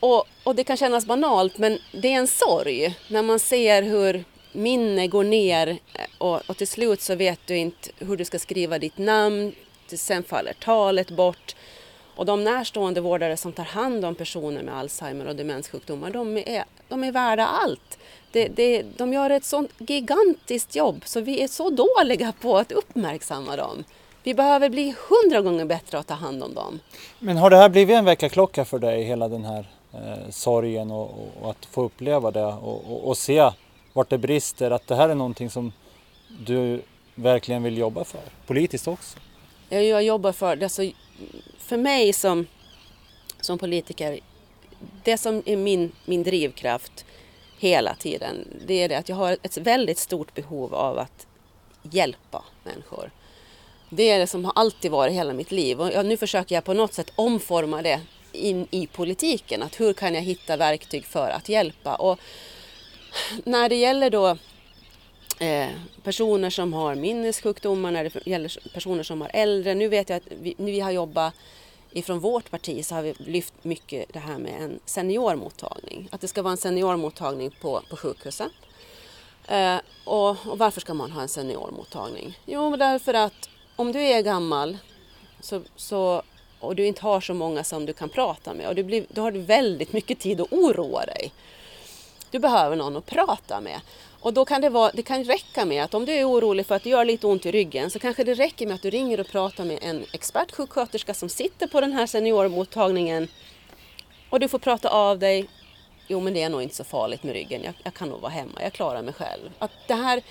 Och, 0.00 0.24
och 0.44 0.54
det 0.54 0.64
kan 0.64 0.76
kännas 0.76 1.06
banalt, 1.06 1.58
men 1.58 1.78
det 1.92 2.08
är 2.08 2.18
en 2.18 2.26
sorg 2.26 2.96
när 3.08 3.22
man 3.22 3.38
ser 3.38 3.82
hur 3.82 4.24
minne 4.52 5.06
går 5.06 5.24
ner 5.24 5.68
eh, 5.68 5.78
och, 6.18 6.50
och 6.50 6.56
till 6.56 6.68
slut 6.68 7.00
så 7.00 7.14
vet 7.14 7.40
du 7.46 7.56
inte 7.56 7.90
hur 7.98 8.16
du 8.16 8.24
ska 8.24 8.38
skriva 8.38 8.78
ditt 8.78 8.98
namn. 8.98 9.52
Sen 9.86 10.22
faller 10.22 10.52
talet 10.52 11.10
bort. 11.10 11.56
Och 12.14 12.26
de 12.26 12.44
närstående 12.44 13.00
vårdare 13.00 13.36
som 13.36 13.52
tar 13.52 13.64
hand 13.64 14.04
om 14.04 14.14
personer 14.14 14.62
med 14.62 14.74
Alzheimer 14.74 15.26
och 15.26 15.36
demenssjukdomar, 15.36 16.10
de 16.10 16.36
är, 16.36 16.64
de 16.88 17.04
är 17.04 17.12
värda 17.12 17.46
allt. 17.46 17.97
Det, 18.32 18.48
det, 18.48 18.82
de 18.96 19.12
gör 19.12 19.30
ett 19.30 19.44
sånt 19.44 19.70
gigantiskt 19.78 20.76
jobb 20.76 21.02
så 21.04 21.20
vi 21.20 21.42
är 21.42 21.48
så 21.48 21.70
dåliga 21.70 22.32
på 22.40 22.56
att 22.58 22.72
uppmärksamma 22.72 23.56
dem. 23.56 23.84
Vi 24.22 24.34
behöver 24.34 24.68
bli 24.70 24.94
hundra 25.08 25.40
gånger 25.40 25.64
bättre 25.64 25.98
att 25.98 26.06
ta 26.06 26.14
hand 26.14 26.42
om 26.42 26.54
dem. 26.54 26.80
Men 27.18 27.36
har 27.36 27.50
det 27.50 27.56
här 27.56 27.68
blivit 27.68 27.96
en 27.96 28.04
väckarklocka 28.04 28.64
för 28.64 28.78
dig, 28.78 29.02
hela 29.02 29.28
den 29.28 29.44
här 29.44 29.68
eh, 29.92 30.30
sorgen 30.30 30.90
och, 30.90 31.10
och, 31.10 31.42
och, 31.42 31.50
att 31.50 31.66
få 31.66 31.84
uppleva 31.84 32.30
det 32.30 32.44
och, 32.44 33.08
och, 33.08 33.16
se 33.16 33.50
vart 33.92 34.10
det 34.10 34.18
brister, 34.18 34.70
att 34.70 34.86
det 34.86 34.94
här 34.94 35.08
är 35.08 35.14
någonting 35.14 35.50
som 35.50 35.72
du 36.46 36.82
verkligen 37.14 37.62
vill 37.62 37.78
jobba 37.78 38.04
för, 38.04 38.20
politiskt 38.46 38.88
också? 38.88 39.18
Jag, 39.68 39.84
jag 39.84 40.02
jobbar 40.02 40.32
för. 40.32 40.62
Alltså, 40.62 40.82
för 41.58 41.76
mig 41.76 42.12
som, 42.12 42.46
som 43.40 43.58
politiker, 43.58 44.20
det 45.04 45.18
som 45.18 45.42
är 45.46 45.56
min, 45.56 45.92
min 46.04 46.22
drivkraft 46.22 47.04
hela 47.58 47.94
tiden, 47.94 48.48
det 48.66 48.74
är 48.74 48.88
det 48.88 48.98
att 48.98 49.08
jag 49.08 49.16
har 49.16 49.36
ett 49.42 49.56
väldigt 49.56 49.98
stort 49.98 50.34
behov 50.34 50.74
av 50.74 50.98
att 50.98 51.26
hjälpa 51.82 52.44
människor. 52.64 53.10
Det 53.90 54.10
är 54.10 54.18
det 54.18 54.26
som 54.26 54.44
har 54.44 54.52
alltid 54.56 54.90
varit 54.90 55.14
hela 55.14 55.32
mitt 55.32 55.50
liv 55.50 55.80
och 55.80 56.06
nu 56.06 56.16
försöker 56.16 56.54
jag 56.54 56.64
på 56.64 56.74
något 56.74 56.94
sätt 56.94 57.12
omforma 57.16 57.82
det 57.82 58.00
in 58.32 58.66
i 58.70 58.86
politiken. 58.86 59.62
Att 59.62 59.80
hur 59.80 59.92
kan 59.92 60.14
jag 60.14 60.22
hitta 60.22 60.56
verktyg 60.56 61.04
för 61.04 61.30
att 61.30 61.48
hjälpa? 61.48 61.94
Och 61.94 62.20
när 63.44 63.68
det 63.68 63.76
gäller 63.76 64.10
då 64.10 64.36
eh, 65.38 65.68
personer 66.02 66.50
som 66.50 66.72
har 66.72 66.94
minnessjukdomar, 66.94 67.90
när 67.90 68.04
det 68.04 68.26
gäller 68.26 68.72
personer 68.74 69.02
som 69.02 69.20
har 69.20 69.30
äldre. 69.34 69.74
Nu 69.74 69.88
vet 69.88 70.08
jag 70.08 70.16
att 70.16 70.32
vi, 70.40 70.54
vi 70.56 70.80
har 70.80 70.90
jobbat 70.90 71.34
ifrån 71.98 72.18
vårt 72.18 72.50
parti 72.50 72.84
så 72.84 72.94
har 72.94 73.02
vi 73.02 73.14
lyft 73.18 73.54
mycket 73.62 74.12
det 74.12 74.18
här 74.18 74.38
med 74.38 74.62
en 74.62 74.80
seniormottagning. 74.84 76.08
Att 76.12 76.20
det 76.20 76.28
ska 76.28 76.42
vara 76.42 76.52
en 76.52 76.56
seniormottagning 76.56 77.50
på, 77.60 77.82
på 77.90 77.96
sjukhuset. 77.96 78.52
Eh, 79.48 79.76
och, 80.04 80.28
och, 80.30 80.58
varför 80.58 80.80
ska 80.80 80.94
man 80.94 81.12
ha 81.12 81.22
en 81.22 81.28
seniormottagning? 81.28 82.38
Jo, 82.46 82.76
därför 82.76 83.14
att 83.14 83.48
om 83.76 83.92
du 83.92 84.00
är 84.00 84.22
gammal 84.22 84.78
så, 85.40 85.62
så, 85.76 86.22
och 86.60 86.76
du 86.76 86.86
inte 86.86 87.02
har 87.02 87.20
så 87.20 87.34
många 87.34 87.64
som 87.64 87.86
du 87.86 87.92
kan 87.92 88.08
prata 88.08 88.54
med 88.54 88.68
och 88.68 88.74
du 88.74 88.84
blir, 88.84 89.06
då 89.08 89.22
har 89.22 89.30
du 89.30 89.40
väldigt 89.40 89.92
mycket 89.92 90.18
tid 90.18 90.40
att 90.40 90.52
oroa 90.52 91.06
dig. 91.06 91.32
Du 92.30 92.38
behöver 92.38 92.76
någon 92.76 92.96
att 92.96 93.06
prata 93.06 93.60
med. 93.60 93.80
Och 94.20 94.32
då 94.34 94.44
kan 94.44 94.60
det, 94.60 94.68
vara, 94.68 94.90
det 94.94 95.02
kan 95.02 95.24
räcka 95.24 95.64
med 95.64 95.84
att 95.84 95.94
om 95.94 96.04
du 96.04 96.12
är 96.12 96.24
orolig 96.24 96.66
för 96.66 96.74
att 96.74 96.82
det 96.82 96.90
gör 96.90 97.04
lite 97.04 97.26
ont 97.26 97.46
i 97.46 97.52
ryggen 97.52 97.90
så 97.90 97.98
kanske 97.98 98.24
det 98.24 98.34
räcker 98.34 98.66
med 98.66 98.74
att 98.74 98.82
du 98.82 98.90
ringer 98.90 99.20
och 99.20 99.26
pratar 99.26 99.64
med 99.64 99.78
en 99.82 100.04
expertsjuksköterska 100.12 101.14
som 101.14 101.28
sitter 101.28 101.66
på 101.66 101.80
den 101.80 101.92
här 101.92 102.06
seniormottagningen 102.06 103.28
och 104.30 104.40
du 104.40 104.48
får 104.48 104.58
prata 104.58 104.88
av 104.88 105.18
dig. 105.18 105.48
Jo, 106.06 106.20
men 106.20 106.34
det 106.34 106.42
är 106.42 106.48
nog 106.48 106.62
inte 106.62 106.74
så 106.74 106.84
farligt 106.84 107.22
med 107.22 107.32
ryggen. 107.32 107.62
Jag, 107.62 107.74
jag 107.84 107.94
kan 107.94 108.08
nog 108.08 108.20
vara 108.20 108.32
hemma. 108.32 108.62
Jag 108.62 108.72
klarar 108.72 109.02
mig 109.02 109.14
själv. 109.14 109.50
Att 109.58 109.70
det 109.86 109.94
här, 109.94 110.22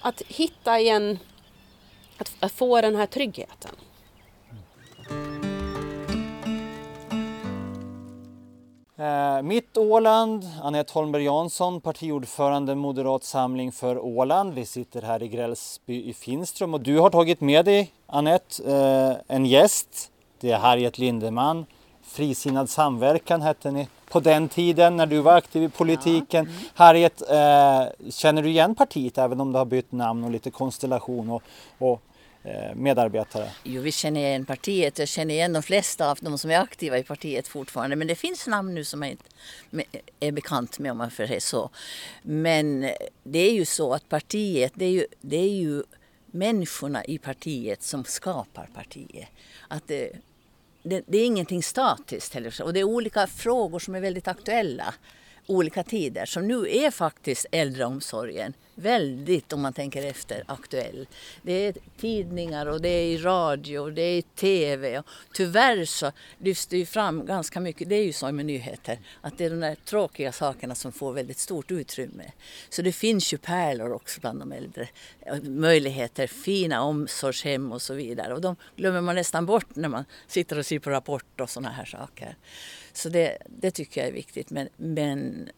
att 0.00 0.22
hitta 0.28 0.80
igen, 0.80 1.18
att, 2.18 2.32
att 2.40 2.52
få 2.52 2.80
den 2.80 2.96
här 2.96 3.06
tryggheten. 3.06 3.70
Eh, 8.96 9.42
mitt 9.42 9.76
Åland, 9.76 10.44
Anette 10.62 10.92
Holmberg 10.92 11.24
Jansson, 11.24 11.80
partiordförande 11.80 12.74
Moderat 12.74 13.24
Samling 13.24 13.72
för 13.72 13.98
Åland. 13.98 14.54
Vi 14.54 14.66
sitter 14.66 15.02
här 15.02 15.22
i 15.22 15.28
Grälsby 15.28 16.04
i 16.04 16.12
Finström 16.12 16.74
och 16.74 16.80
du 16.80 16.98
har 16.98 17.10
tagit 17.10 17.40
med 17.40 17.64
dig, 17.64 17.92
Anette, 18.06 18.72
eh, 18.72 19.36
en 19.36 19.46
gäst. 19.46 20.10
Det 20.40 20.50
är 20.50 20.58
Harriet 20.58 20.98
Lindeman. 20.98 21.66
Frisinnad 22.02 22.70
samverkan 22.70 23.42
hette 23.42 23.70
ni 23.70 23.88
på 24.10 24.20
den 24.20 24.48
tiden 24.48 24.96
när 24.96 25.06
du 25.06 25.18
var 25.18 25.36
aktiv 25.36 25.62
i 25.62 25.68
politiken. 25.68 26.44
Ja. 26.44 26.52
Mm. 26.52 26.68
Harriet, 26.74 27.22
eh, 27.30 28.10
känner 28.10 28.42
du 28.42 28.48
igen 28.48 28.74
partiet 28.74 29.18
även 29.18 29.40
om 29.40 29.52
det 29.52 29.58
har 29.58 29.64
bytt 29.64 29.92
namn 29.92 30.24
och 30.24 30.30
lite 30.30 30.50
konstellation 30.50 31.30
och, 31.30 31.42
och 31.78 32.02
Eh, 32.46 32.74
medarbetare? 32.74 33.50
Jo, 33.62 33.82
vi 33.82 33.92
känner 33.92 34.20
igen 34.20 34.44
partiet. 34.44 34.98
Jag 34.98 35.08
känner 35.08 35.34
igen 35.34 35.52
de 35.52 35.62
flesta 35.62 36.10
av 36.10 36.18
de 36.20 36.38
som 36.38 36.50
är 36.50 36.58
aktiva 36.58 36.98
i 36.98 37.02
partiet 37.02 37.48
fortfarande. 37.48 37.96
Men 37.96 38.06
det 38.06 38.14
finns 38.14 38.46
namn 38.46 38.74
nu 38.74 38.84
som 38.84 39.02
jag 39.02 39.10
inte 39.10 39.24
är 40.20 40.32
bekant 40.32 40.78
med 40.78 40.92
om 40.92 40.98
man 40.98 41.10
får 41.10 41.26
säga 41.26 41.40
så. 41.40 41.70
Men 42.22 42.90
det 43.22 43.38
är 43.38 43.52
ju 43.52 43.64
så 43.64 43.92
att 43.92 44.08
partiet, 44.08 44.72
det 44.74 44.84
är 44.84 44.90
ju, 44.90 45.06
det 45.20 45.36
är 45.36 45.50
ju 45.50 45.82
människorna 46.26 47.04
i 47.04 47.18
partiet 47.18 47.82
som 47.82 48.04
skapar 48.04 48.68
partiet. 48.74 49.28
Att 49.68 49.88
det, 49.88 50.10
det, 50.82 51.04
det 51.06 51.18
är 51.18 51.26
ingenting 51.26 51.62
statiskt 51.62 52.34
heller. 52.34 52.62
Och 52.62 52.72
det 52.72 52.80
är 52.80 52.84
olika 52.84 53.26
frågor 53.26 53.78
som 53.78 53.94
är 53.94 54.00
väldigt 54.00 54.28
aktuella 54.28 54.94
olika 55.46 55.82
tider. 55.82 56.26
Så 56.26 56.40
nu 56.40 56.76
är 56.76 56.90
faktiskt 56.90 57.46
äldreomsorgen 57.50 58.54
väldigt, 58.74 59.52
om 59.52 59.60
man 59.60 59.72
tänker 59.72 60.06
efter, 60.06 60.44
aktuell. 60.46 61.06
Det 61.42 61.52
är 61.52 61.74
tidningar 61.96 62.66
och 62.66 62.80
det 62.80 62.88
är 62.88 63.04
i 63.04 63.18
radio 63.18 63.78
och 63.78 63.92
det 63.92 64.02
är 64.02 64.18
i 64.18 64.22
TV. 64.22 64.98
Och 64.98 65.06
tyvärr 65.32 65.84
så 65.84 66.12
lyfts 66.38 66.66
det 66.66 66.78
ju 66.78 66.86
fram 66.86 67.26
ganska 67.26 67.60
mycket, 67.60 67.88
det 67.88 67.94
är 67.94 68.04
ju 68.04 68.12
så 68.12 68.32
med 68.32 68.46
nyheter, 68.46 68.98
att 69.20 69.38
det 69.38 69.44
är 69.44 69.50
de 69.50 69.60
där 69.60 69.74
tråkiga 69.74 70.32
sakerna 70.32 70.74
som 70.74 70.92
får 70.92 71.12
väldigt 71.12 71.38
stort 71.38 71.70
utrymme. 71.70 72.32
Så 72.68 72.82
det 72.82 72.92
finns 72.92 73.32
ju 73.32 73.38
pärlor 73.38 73.92
också 73.92 74.20
bland 74.20 74.40
de 74.40 74.52
äldre. 74.52 74.88
Möjligheter, 75.42 76.26
fina 76.26 76.82
omsorgshem 76.82 77.72
och 77.72 77.82
så 77.82 77.94
vidare. 77.94 78.34
Och 78.34 78.40
de 78.40 78.56
glömmer 78.76 79.00
man 79.00 79.14
nästan 79.14 79.46
bort 79.46 79.76
när 79.76 79.88
man 79.88 80.04
sitter 80.26 80.58
och 80.58 80.66
ser 80.66 80.78
på 80.78 80.90
Rapport 80.90 81.40
och 81.40 81.50
sådana 81.50 81.70
här 81.70 81.84
saker. 81.84 82.36
Så 82.96 83.08
det, 83.08 83.38
det 83.46 83.70
tycker 83.70 84.00
jag 84.00 84.08
är 84.08 84.12
viktigt. 84.12 84.50
Men, 84.50 84.68
men 84.76 85.48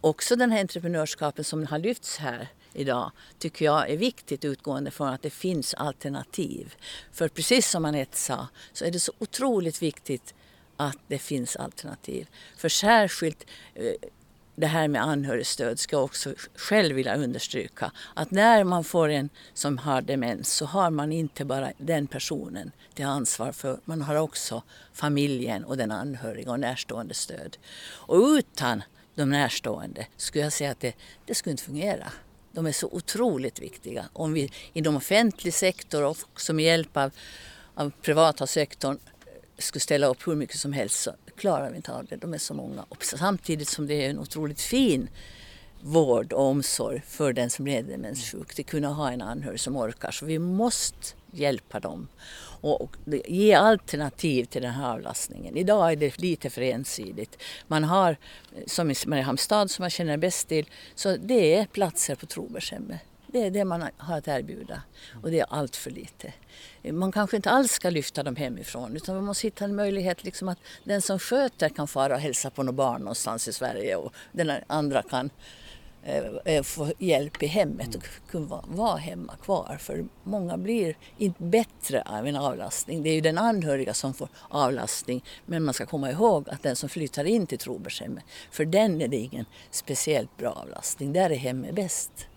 också 0.00 0.36
den 0.36 0.52
här 0.52 0.60
entreprenörskapen 0.60 1.44
som 1.44 1.66
har 1.66 1.78
lyfts 1.78 2.18
här 2.18 2.48
idag 2.72 3.12
tycker 3.38 3.64
jag 3.64 3.90
är 3.90 3.96
viktigt 3.96 4.44
utgående 4.44 4.90
från 4.90 5.08
att 5.08 5.22
det 5.22 5.30
finns 5.30 5.74
alternativ. 5.74 6.74
För 7.12 7.28
precis 7.28 7.70
som 7.70 7.84
Anette 7.84 8.16
sa 8.16 8.48
så 8.72 8.84
är 8.84 8.90
det 8.90 9.00
så 9.00 9.12
otroligt 9.18 9.82
viktigt 9.82 10.34
att 10.76 10.98
det 11.06 11.18
finns 11.18 11.56
alternativ. 11.56 12.28
För 12.56 12.68
särskilt 12.68 13.46
eh, 13.74 13.92
det 14.56 14.66
här 14.66 14.88
med 14.88 15.02
anhörigstöd 15.02 15.78
ska 15.78 15.96
jag 15.96 16.04
också 16.04 16.34
själv 16.54 16.96
vilja 16.96 17.16
understryka. 17.16 17.92
Att 18.14 18.30
när 18.30 18.64
man 18.64 18.84
får 18.84 19.08
en 19.08 19.28
som 19.54 19.78
har 19.78 20.02
demens 20.02 20.54
så 20.54 20.66
har 20.66 20.90
man 20.90 21.12
inte 21.12 21.44
bara 21.44 21.72
den 21.78 22.06
personen 22.06 22.72
till 22.94 23.04
ansvar 23.04 23.52
för. 23.52 23.80
Man 23.84 24.02
har 24.02 24.16
också 24.16 24.62
familjen 24.92 25.64
och 25.64 25.76
den 25.76 25.90
anhöriga 25.90 26.50
och 26.50 26.60
närstående 26.60 27.14
stöd. 27.14 27.56
Och 27.84 28.22
utan 28.22 28.82
de 29.14 29.30
närstående 29.30 30.06
skulle 30.16 30.44
jag 30.44 30.52
säga 30.52 30.70
att 30.70 30.80
det, 30.80 30.94
det 31.26 31.34
skulle 31.34 31.50
inte 31.50 31.64
fungera. 31.64 32.12
De 32.52 32.66
är 32.66 32.72
så 32.72 32.88
otroligt 32.92 33.60
viktiga. 33.60 34.04
Om 34.12 34.32
vi 34.32 34.52
inom 34.72 34.96
offentlig 34.96 35.54
sektor 35.54 36.02
och 36.04 36.16
också 36.32 36.52
med 36.52 36.64
hjälp 36.64 36.96
av, 36.96 37.10
av 37.74 37.92
privata 38.02 38.46
sektorn 38.46 38.98
skulle 39.58 39.80
ställa 39.80 40.06
upp 40.06 40.26
hur 40.26 40.34
mycket 40.34 40.58
som 40.58 40.72
helst 40.72 41.02
så 41.02 41.10
klarar 41.36 41.70
vi 41.70 41.76
inte 41.76 41.92
av 41.92 42.06
det. 42.06 42.16
De 42.16 42.34
är 42.34 42.38
så 42.38 42.54
många. 42.54 42.84
Och 42.88 43.04
samtidigt 43.04 43.68
som 43.68 43.86
det 43.86 43.94
är 44.04 44.10
en 44.10 44.18
otroligt 44.18 44.60
fin 44.60 45.08
vård 45.80 46.32
och 46.32 46.44
omsorg 46.44 47.02
för 47.06 47.32
den 47.32 47.50
som 47.50 47.68
är 47.68 47.82
demenssjuk. 47.82 48.60
Att 48.60 48.66
kunna 48.66 48.88
ha 48.88 49.10
en 49.10 49.22
anhörig 49.22 49.60
som 49.60 49.76
orkar. 49.76 50.10
Så 50.10 50.26
vi 50.26 50.38
måste 50.38 51.14
hjälpa 51.30 51.80
dem 51.80 52.08
och 52.60 52.96
ge 53.26 53.54
alternativ 53.54 54.44
till 54.44 54.62
den 54.62 54.72
här 54.72 54.92
avlastningen. 54.92 55.56
Idag 55.56 55.92
är 55.92 55.96
det 55.96 56.18
lite 56.18 56.50
för 56.50 56.62
ensidigt. 56.62 57.42
Man 57.66 57.84
har, 57.84 58.16
som 58.66 58.90
i 58.90 58.94
Mariehamnstad 59.06 59.68
som 59.68 59.82
jag 59.82 59.92
känner 59.92 60.16
bäst 60.16 60.48
till, 60.48 60.66
så 60.94 61.16
det 61.16 61.54
är 61.54 61.66
platser 61.66 62.14
på 62.14 62.26
Trobergshemmet. 62.26 63.00
Det 63.34 63.46
är 63.46 63.50
det 63.50 63.64
man 63.64 63.88
har 63.96 64.18
att 64.18 64.28
erbjuda 64.28 64.82
och 65.22 65.30
det 65.30 65.40
är 65.40 65.46
allt 65.48 65.76
för 65.76 65.90
lite. 65.90 66.32
Man 66.92 67.12
kanske 67.12 67.36
inte 67.36 67.50
alls 67.50 67.72
ska 67.72 67.90
lyfta 67.90 68.22
dem 68.22 68.36
hemifrån 68.36 68.96
utan 68.96 69.14
man 69.14 69.24
måste 69.24 69.46
hitta 69.46 69.64
en 69.64 69.76
möjlighet 69.76 70.24
liksom 70.24 70.48
att 70.48 70.58
den 70.84 71.02
som 71.02 71.18
sköter 71.18 71.68
kan 71.68 71.88
fara 71.88 72.14
och 72.14 72.20
hälsa 72.20 72.50
på 72.50 72.62
något 72.62 72.74
barn 72.74 73.00
någonstans 73.00 73.48
i 73.48 73.52
Sverige 73.52 73.96
och 73.96 74.12
den 74.32 74.52
andra 74.66 75.02
kan 75.02 75.30
Eh, 76.06 76.24
eh, 76.44 76.62
få 76.62 76.92
hjälp 76.98 77.42
i 77.42 77.46
hemmet 77.46 77.94
och 77.94 78.04
kunna 78.30 78.64
vara 78.66 78.96
hemma 78.96 79.36
kvar. 79.36 79.76
För 79.80 80.04
många 80.22 80.56
blir 80.56 80.96
inte 81.18 81.42
bättre 81.42 82.02
av 82.02 82.26
en 82.26 82.36
avlastning. 82.36 83.02
Det 83.02 83.10
är 83.10 83.14
ju 83.14 83.20
den 83.20 83.38
anhöriga 83.38 83.94
som 83.94 84.14
får 84.14 84.28
avlastning. 84.48 85.24
Men 85.46 85.64
man 85.64 85.74
ska 85.74 85.86
komma 85.86 86.10
ihåg 86.10 86.48
att 86.48 86.62
den 86.62 86.76
som 86.76 86.88
flyttar 86.88 87.24
in 87.24 87.46
till 87.46 87.58
Trobergshemmet, 87.58 88.24
för 88.50 88.64
den 88.64 89.02
är 89.02 89.08
det 89.08 89.16
ingen 89.16 89.44
speciellt 89.70 90.36
bra 90.36 90.50
avlastning. 90.50 91.12
Där 91.12 91.30
är 91.30 91.36
hemmet 91.36 91.74
bäst. 91.74 92.28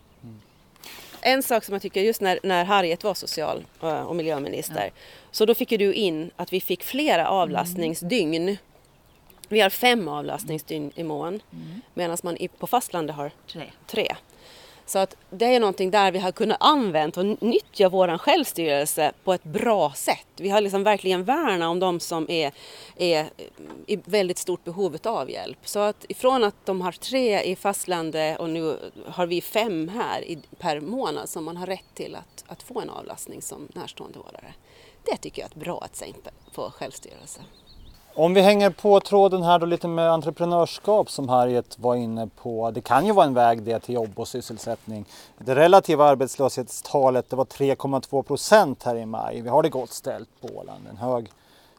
En 1.21 1.43
sak 1.43 1.63
som 1.63 1.73
jag 1.73 1.81
tycker 1.81 2.01
just 2.01 2.21
när, 2.21 2.39
när 2.43 2.65
Harriet 2.65 3.03
var 3.03 3.13
social 3.13 3.65
eh, 3.81 4.01
och 4.01 4.15
miljöminister 4.15 4.83
ja. 4.85 5.01
så 5.31 5.45
då 5.45 5.55
fick 5.55 5.71
ju 5.71 5.77
du 5.77 5.93
in 5.93 6.31
att 6.35 6.53
vi 6.53 6.61
fick 6.61 6.83
flera 6.83 7.27
avlastningsdygn 7.27 8.57
vi 9.49 9.61
har 9.61 9.69
fem 9.69 10.07
avlastningsdygn 10.07 10.91
i 10.95 11.03
mån 11.03 11.27
mm. 11.27 11.81
medan 11.93 12.17
man 12.23 12.37
på 12.59 12.67
fastlandet 12.67 13.15
har 13.15 13.31
tre. 13.47 13.63
tre. 13.87 14.15
Så 14.87 14.99
att 14.99 15.15
det 15.29 15.45
är 15.45 15.59
någonting 15.59 15.91
där 15.91 16.11
vi 16.11 16.19
har 16.19 16.31
kunnat 16.31 16.57
använda 16.59 17.21
och 17.21 17.41
nyttja 17.43 17.89
vår 17.89 18.17
självstyrelse 18.17 19.11
på 19.23 19.33
ett 19.33 19.43
bra 19.43 19.93
sätt. 19.93 20.27
Vi 20.35 20.49
har 20.49 20.61
liksom 20.61 20.83
verkligen 20.83 21.23
värnat 21.23 21.69
om 21.69 21.79
de 21.79 21.99
som 21.99 22.25
är, 22.29 22.51
är 22.95 23.29
i 23.87 23.95
väldigt 24.05 24.37
stort 24.37 24.63
behov 24.63 24.97
av 25.03 25.29
hjälp. 25.29 25.57
Så 25.63 25.79
att 25.79 26.05
ifrån 26.09 26.43
att 26.43 26.65
de 26.65 26.81
har 26.81 26.91
tre 26.91 27.41
i 27.41 27.55
fastlandet 27.55 28.39
och 28.39 28.49
nu 28.49 28.77
har 29.05 29.25
vi 29.25 29.41
fem 29.41 29.89
här 29.89 30.21
i, 30.21 30.39
per 30.59 30.79
månad 30.79 31.29
som 31.29 31.43
man 31.43 31.57
har 31.57 31.65
rätt 31.65 31.93
till 31.93 32.15
att, 32.15 32.43
att 32.47 32.63
få 32.63 32.81
en 32.81 32.89
avlastning 32.89 33.41
som 33.41 33.67
närståendevårdare. 33.73 34.53
Det 35.03 35.17
tycker 35.17 35.41
jag 35.41 35.47
är 35.47 35.51
ett 35.51 35.63
bra 35.65 35.83
exempel 35.85 36.33
på 36.53 36.71
självstyrelse. 36.71 37.41
Om 38.19 38.33
vi 38.33 38.41
hänger 38.41 38.69
på 38.69 38.99
tråden 38.99 39.43
här 39.43 39.59
då 39.59 39.65
lite 39.65 39.87
med 39.87 40.11
entreprenörskap 40.11 41.09
som 41.09 41.29
Harriet 41.29 41.79
var 41.79 41.95
inne 41.95 42.27
på. 42.27 42.71
Det 42.71 42.81
kan 42.81 43.05
ju 43.05 43.11
vara 43.11 43.25
en 43.25 43.33
väg 43.33 43.63
det 43.63 43.79
till 43.79 43.95
jobb 43.95 44.11
och 44.15 44.27
sysselsättning. 44.27 45.05
Det 45.37 45.55
relativa 45.55 46.05
arbetslöshetstalet 46.05 47.29
det 47.29 47.35
var 47.35 47.45
3,2 47.45 48.23
procent 48.23 48.83
här 48.83 48.95
i 48.95 49.05
maj. 49.05 49.41
Vi 49.41 49.49
har 49.49 49.63
det 49.63 49.69
gott 49.69 49.89
ställt 49.89 50.29
på 50.41 50.47
Åland. 50.47 50.87
En 50.89 50.97
hög 50.97 51.31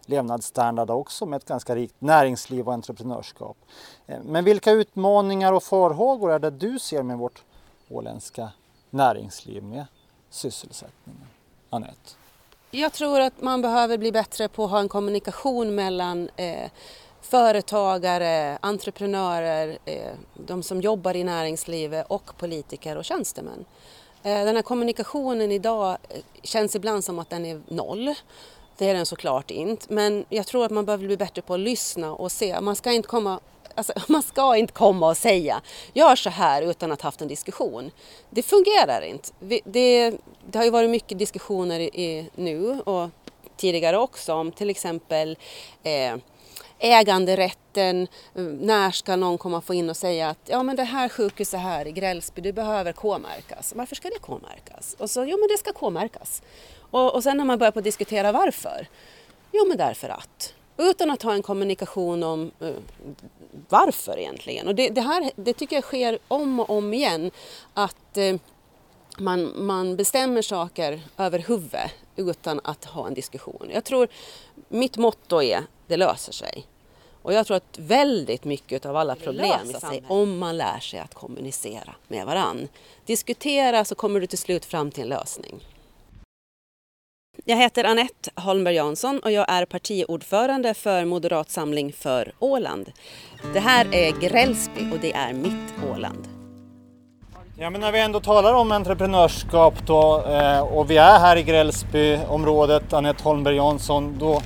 levnadsstandard 0.07 0.91
också 0.91 1.27
med 1.27 1.37
ett 1.37 1.49
ganska 1.49 1.75
rikt 1.75 1.95
näringsliv 1.99 2.69
och 2.69 2.75
entreprenörskap. 2.75 3.57
Eh, 4.07 4.19
men 4.25 4.45
vilka 4.45 4.71
utmaningar 4.71 5.53
och 5.53 5.63
farhågor 5.63 6.33
är 6.33 6.39
det 6.39 6.51
du 6.51 6.79
ser 6.79 7.03
med 7.03 7.19
vårt 7.19 7.43
åländska 7.91 8.51
näringsliv 8.91 9.63
med 9.63 9.87
sysselsättningen? 10.31 11.27
Anette? 11.71 12.18
Jag 12.71 12.93
tror 12.93 13.21
att 13.21 13.43
man 13.43 13.63
behöver 13.63 13.99
bli 13.99 14.13
bättre 14.13 14.49
på 14.49 14.65
att 14.65 14.71
ha 14.71 14.81
en 14.81 14.89
kommunikation 14.89 15.75
mellan 15.75 16.29
eh, 16.37 16.71
företagare, 17.21 18.59
entreprenörer, 18.61 19.79
eh, 19.85 20.13
de 20.35 20.63
som 20.63 20.81
jobbar 20.81 21.17
i 21.17 21.25
näringslivet 21.25 22.07
och 22.09 22.39
politiker 22.39 22.97
och 22.97 23.05
tjänstemän. 23.05 23.65
Eh, 24.23 24.45
den 24.45 24.57
här 24.57 24.63
kommunikationen 24.63 25.53
idag 25.53 25.99
eh, 26.09 26.21
känns 26.43 26.77
ibland 26.77 27.05
som 27.05 27.19
att 27.19 27.31
den 27.31 27.45
är 27.45 27.61
noll. 27.69 28.15
Det 28.77 28.91
är 28.91 28.95
den 28.95 29.07
såklart 29.07 29.51
inte, 29.51 29.93
men 29.93 30.25
jag 30.29 30.47
tror 30.47 30.65
att 30.65 30.71
man 30.71 30.85
behöver 30.85 31.07
bli 31.07 31.17
bättre 31.17 31.43
på 31.43 31.55
att 31.55 31.61
lyssna 31.61 32.15
och 32.15 32.33
se. 32.33 32.61
Man 32.61 32.77
ska 32.77 32.93
inte 32.93 33.09
komma 33.09 33.41
Alltså, 33.79 33.93
man 34.13 34.23
ska 34.23 34.57
inte 34.57 34.73
komma 34.73 35.09
och 35.09 35.17
säga 35.17 35.61
gör 35.93 36.17
så 36.17 36.31
här 36.31 36.63
utan 36.63 36.93
att 36.93 37.03
ha 37.03 37.07
haft 37.07 37.21
en 37.21 37.29
diskussion. 37.29 37.91
Det 38.31 38.43
fungerar 38.43 39.03
inte. 39.03 39.29
Det, 39.39 39.61
det 40.51 40.59
har 40.59 40.65
ju 40.65 40.71
varit 40.71 40.91
mycket 40.91 41.19
diskussioner 41.19 41.81
i, 41.81 42.31
nu 42.35 42.81
och 42.81 43.09
tidigare 43.57 43.99
också 43.99 44.35
om 44.35 44.53
till 44.53 44.71
exempel 44.71 45.39
eh, 45.83 46.17
äganderätten, 46.79 48.09
när 48.61 48.91
ska 48.91 49.17
någon 49.17 49.39
komma 49.39 49.61
få 49.61 49.75
in 49.75 49.91
och 49.91 49.97
säga 49.97 50.29
att 50.29 50.39
ja 50.47 50.63
men 50.63 50.77
det 50.77 50.85
här 50.85 51.09
sjukhuset 51.09 51.61
här 51.61 51.87
i 51.87 51.93
Grälsby, 51.93 52.41
du 52.41 52.53
behöver 52.53 52.93
K-märkas. 52.93 53.73
Varför 53.77 53.97
ska 53.97 54.09
det 54.09 54.19
K-märkas? 54.21 54.97
Och 54.99 55.11
så, 55.11 55.25
jo 55.25 55.39
men 55.39 55.49
det 55.49 55.59
ska 55.59 55.73
K-märkas. 55.73 56.43
Och, 56.91 57.15
och 57.15 57.23
sen 57.23 57.37
när 57.37 57.45
man 57.45 57.59
börjar 57.59 57.73
på 57.73 57.79
att 57.79 57.85
diskutera 57.85 58.33
varför, 58.33 58.87
jo 59.53 59.67
men 59.69 59.77
därför 59.77 60.09
att. 60.09 60.55
Utan 60.79 61.11
att 61.11 61.23
ha 61.23 61.33
en 61.33 61.43
kommunikation 61.43 62.23
om 62.23 62.51
uh, 62.63 62.75
varför 63.69 64.19
egentligen. 64.19 64.69
Och 64.69 64.75
det, 64.75 64.89
det, 64.89 65.01
här 65.01 65.31
det 65.37 65.53
tycker 65.53 65.77
jag 65.77 65.85
sker 65.85 66.19
om 66.29 66.61
och 66.61 66.71
om 66.71 66.95
igen. 66.95 67.31
Att 67.75 68.17
uh, 68.17 68.37
man, 69.19 69.53
man 69.67 69.97
bestämmer 69.97 70.43
saker 70.43 71.01
över 71.17 71.39
huvudet 71.39 71.91
utan 72.17 72.61
att 72.65 72.85
ha 72.85 73.07
en 73.07 73.15
diskussion. 73.15 73.71
Jag 73.73 73.85
tror 73.85 74.09
mitt 74.69 74.97
motto 74.97 75.43
är 75.43 75.63
det 75.87 75.97
löser 75.97 76.33
sig. 76.33 76.67
Och 77.23 77.33
jag 77.33 77.47
tror 77.47 77.57
att 77.57 77.79
väldigt 77.79 78.45
mycket 78.45 78.87
av 78.87 78.97
alla 78.97 79.15
problem 79.15 79.67
löser 79.67 79.87
sig 79.89 80.05
om 80.09 80.39
man 80.39 80.57
lär 80.57 80.79
sig 80.79 81.01
att 81.01 81.15
kommunicera 81.15 81.95
med 82.09 82.27
varann. 82.27 82.69
Diskutera 83.07 83.85
så 83.85 83.95
kommer 83.95 84.21
du 84.21 84.27
till 84.27 84.39
slut 84.39 84.65
fram 84.65 84.91
till 84.91 85.03
en 85.03 85.09
lösning. 85.09 85.61
Jag 87.45 87.57
heter 87.57 87.85
Annette 87.85 88.31
Holmberg 88.35 88.75
Jansson 88.75 89.19
och 89.19 89.31
jag 89.31 89.47
är 89.49 89.65
partiordförande 89.65 90.75
för 90.75 91.05
Moderat 91.05 91.51
Samling 91.51 91.93
för 91.93 92.33
Åland. 92.39 92.93
Det 93.55 93.61
här 93.61 93.95
är 93.95 94.21
Grälsby 94.21 94.81
och 94.93 94.99
det 95.01 95.13
är 95.13 95.33
mitt 95.33 95.75
Åland. 95.93 96.29
Ja, 97.57 97.71
men 97.71 97.81
när 97.81 97.93
vi 97.93 98.01
ändå 98.01 98.21
talar 98.21 98.55
om 98.55 98.73
entreprenörskap 98.73 99.75
då, 99.87 100.25
eh, 100.27 100.61
och 100.61 100.91
vi 100.91 100.97
är 100.97 101.19
här 101.19 101.37
i 101.37 101.43
Grälsbyområdet, 101.43 102.93
Annette 102.93 103.25
Holmberg 103.25 103.57
Jansson, 103.57 104.19
då 104.19 104.43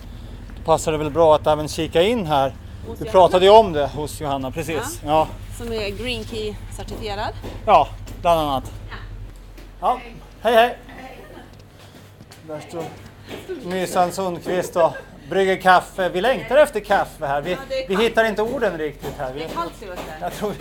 passar 0.64 0.92
det 0.92 0.98
väl 0.98 1.10
bra 1.10 1.34
att 1.34 1.46
även 1.46 1.68
kika 1.68 2.02
in 2.02 2.26
här. 2.26 2.54
Du 2.98 3.04
pratade 3.04 3.44
ju 3.44 3.50
om 3.50 3.72
det 3.72 3.86
hos 3.86 4.20
Johanna, 4.20 4.50
precis. 4.50 5.00
Ja, 5.04 5.10
ja. 5.10 5.28
Som 5.58 5.72
är 5.72 5.90
Green 5.90 6.24
Key 6.24 6.54
certifierad. 6.76 7.32
Ja, 7.66 7.88
bland 8.20 8.40
annat. 8.40 8.72
Ja, 9.80 9.98
hej 10.42 10.54
hej! 10.54 10.78
Där 12.52 12.60
står 12.60 12.84
Mysan 13.64 14.12
Sundqvist 14.12 14.76
och 14.76 14.92
brygger 15.28 15.56
kaffe. 15.56 16.08
Vi 16.08 16.20
längtar 16.20 16.56
efter 16.56 16.80
kaffe 16.80 17.26
här. 17.26 17.40
Vi, 17.40 17.56
vi 17.88 17.96
hittar 17.96 18.24
inte 18.24 18.42
orden 18.42 18.78
riktigt 18.78 19.14
här. 19.18 19.32
Vi, 19.32 19.38
det 19.38 19.44
är 19.44 19.48
kallt 19.48 19.72
jag 20.20 20.32
tror, 20.32 20.54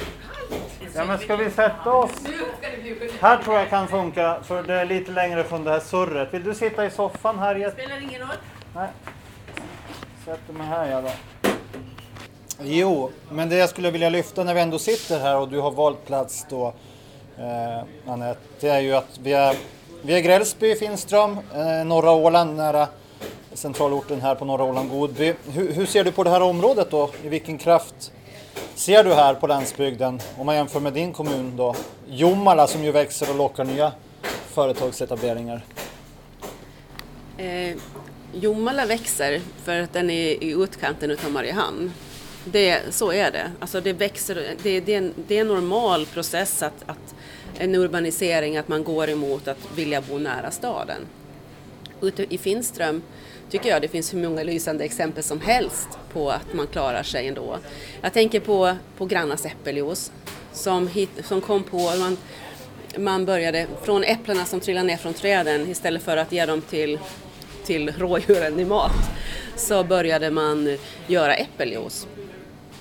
Ja 0.96 1.06
men 1.06 1.20
ska 1.20 1.36
vi 1.36 1.50
sätta 1.50 1.94
oss? 1.94 2.12
Här 3.22 3.38
tror 3.44 3.56
jag 3.56 3.70
kan 3.70 3.88
funka 3.88 4.40
för 4.44 4.64
det 4.64 4.74
är 4.74 4.86
lite 4.86 5.12
längre 5.12 5.44
från 5.44 5.64
det 5.64 5.72
här 5.72 5.80
surret. 5.80 6.34
Vill 6.34 6.44
du 6.44 6.54
sitta 6.54 6.86
i 6.86 6.92
soffan 6.92 7.40
här? 7.40 7.56
Det 7.56 7.72
spelar 7.72 8.04
ingen 8.04 8.22
roll. 8.22 8.30
Nej. 8.76 8.90
Sätter 10.26 10.54
mig 10.54 10.68
här 10.68 10.92
jag 10.92 11.04
då. 11.04 11.10
Jo, 12.62 13.12
men 13.30 13.50
det 13.50 13.56
jag 13.56 13.70
skulle 13.70 13.92
vilja 13.92 14.10
lyfta 14.10 14.44
när 14.44 14.54
vi 14.54 14.62
ändå 14.62 14.80
sitter 14.80 15.20
här 15.20 15.38
och 15.38 15.50
du 15.50 15.60
har 15.60 15.72
valt 15.72 16.06
plats 16.06 16.46
då 16.50 16.74
eh, 17.38 18.12
Anette, 18.12 18.42
det 18.60 18.70
är 18.70 18.80
ju 18.80 18.94
att 18.94 19.20
vi 19.24 19.34
är, 19.34 19.56
vi 20.02 20.14
är 20.14 20.20
Grälsby, 20.20 20.76
Finström, 20.76 21.38
eh, 21.56 21.86
norra 21.86 22.12
Åland 22.12 22.56
nära 22.56 22.88
centralorten 23.54 24.22
här 24.22 24.36
på 24.36 24.46
norra 24.46 24.64
Åland, 24.64 24.90
Godby. 24.90 25.34
Hur, 25.54 25.74
hur, 25.74 25.86
ser 25.86 26.04
du 26.04 26.12
på 26.12 26.24
det 26.24 26.30
här 26.30 26.42
området 26.42 26.92
då? 26.92 27.10
I 27.24 27.30
vilken 27.30 27.58
kraft 27.58 28.12
ser 28.76 29.04
du 29.04 29.14
här 29.14 29.34
på 29.34 29.48
landsbygden 29.48 30.20
om 30.38 30.46
man 30.46 30.56
jämför 30.56 30.80
med 30.80 30.94
din 30.94 31.14
kommun 31.14 31.58
då? 31.58 31.76
Jomala 32.08 32.68
som 32.68 32.84
ju 32.84 32.92
växer 32.92 33.30
och 33.30 33.36
lockar 33.36 33.64
nya 33.64 33.92
företagsetableringar. 34.54 35.62
Eh, 37.38 37.78
Jomala 38.34 38.86
växer 38.86 39.42
för 39.64 39.80
att 39.80 39.94
den 39.94 40.10
är 40.10 40.44
i 40.44 40.52
utkanten 40.52 41.12
utav 41.12 41.32
Mariehamn. 41.32 41.94
Det, 42.46 42.80
så 42.90 43.12
är 43.12 43.32
det. 43.32 43.52
Alltså 43.60 43.82
det, 43.82 43.94
växer, 43.94 44.56
det, 44.64 44.80
det, 44.80 44.94
är 44.94 44.98
en, 44.98 45.14
det 45.28 45.38
är 45.38 45.42
en 45.42 45.48
normal 45.48 46.06
process 46.06 46.64
att, 46.64 46.84
att 46.86 47.16
en 47.58 47.76
urbanisering, 47.76 48.58
att 48.58 48.68
man 48.68 48.84
går 48.84 49.10
emot 49.10 49.48
att 49.48 49.58
vilja 49.76 50.02
bo 50.02 50.18
nära 50.18 50.52
staden. 50.52 51.02
Ute 52.02 52.34
i 52.34 52.38
Finström 52.38 53.02
tycker 53.50 53.70
jag 53.70 53.82
det 53.82 53.88
finns 53.88 54.14
hur 54.14 54.30
många 54.30 54.44
lysande 54.44 54.84
exempel 54.84 55.24
som 55.24 55.42
helst 55.42 55.88
på 56.14 56.32
att 56.32 56.54
man 56.54 56.68
klarar 56.68 57.04
sig 57.04 57.28
ändå. 57.28 57.58
Jag 58.02 58.14
tänker 58.14 58.40
på, 58.40 58.76
på 58.98 59.06
Grannas 59.06 59.46
äppeljuice 59.46 60.12
som, 60.54 60.88
hit, 60.88 61.10
som 61.24 61.42
kom 61.42 61.64
på, 61.64 61.78
man, 61.78 62.18
man 62.98 63.26
började 63.26 63.68
från 63.84 64.04
äpplena 64.04 64.46
som 64.46 64.60
trillade 64.60 64.88
ner 64.88 64.98
från 64.98 65.14
träden 65.14 65.68
istället 65.68 66.04
för 66.04 66.18
att 66.18 66.32
ge 66.32 66.46
dem 66.46 66.62
till, 66.62 67.00
till 67.66 67.92
rådjuren 67.98 68.60
i 68.60 68.66
mat 68.66 68.96
så 69.56 69.84
började 69.84 70.32
man 70.32 70.78
göra 71.08 71.36
äppeljuice. 71.36 72.08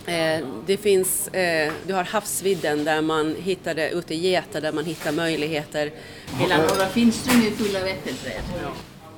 Eh, 0.06 0.46
det 0.66 0.76
finns, 0.76 1.28
eh, 1.28 1.72
du 1.86 1.94
har 1.94 2.04
havsvidden 2.04 2.84
där 2.84 3.02
man 3.02 3.36
hittade 3.38 3.90
ute 3.90 4.14
i 4.14 4.16
Geta 4.16 4.60
där 4.60 4.72
man 4.72 4.84
hittar 4.84 5.12
möjligheter. 5.12 5.90
Hela 6.38 6.56
norra 6.56 6.86
Finström 6.86 7.40
är 7.46 7.50
full 7.50 7.76
av 7.76 7.86
äppelträd. 7.86 8.42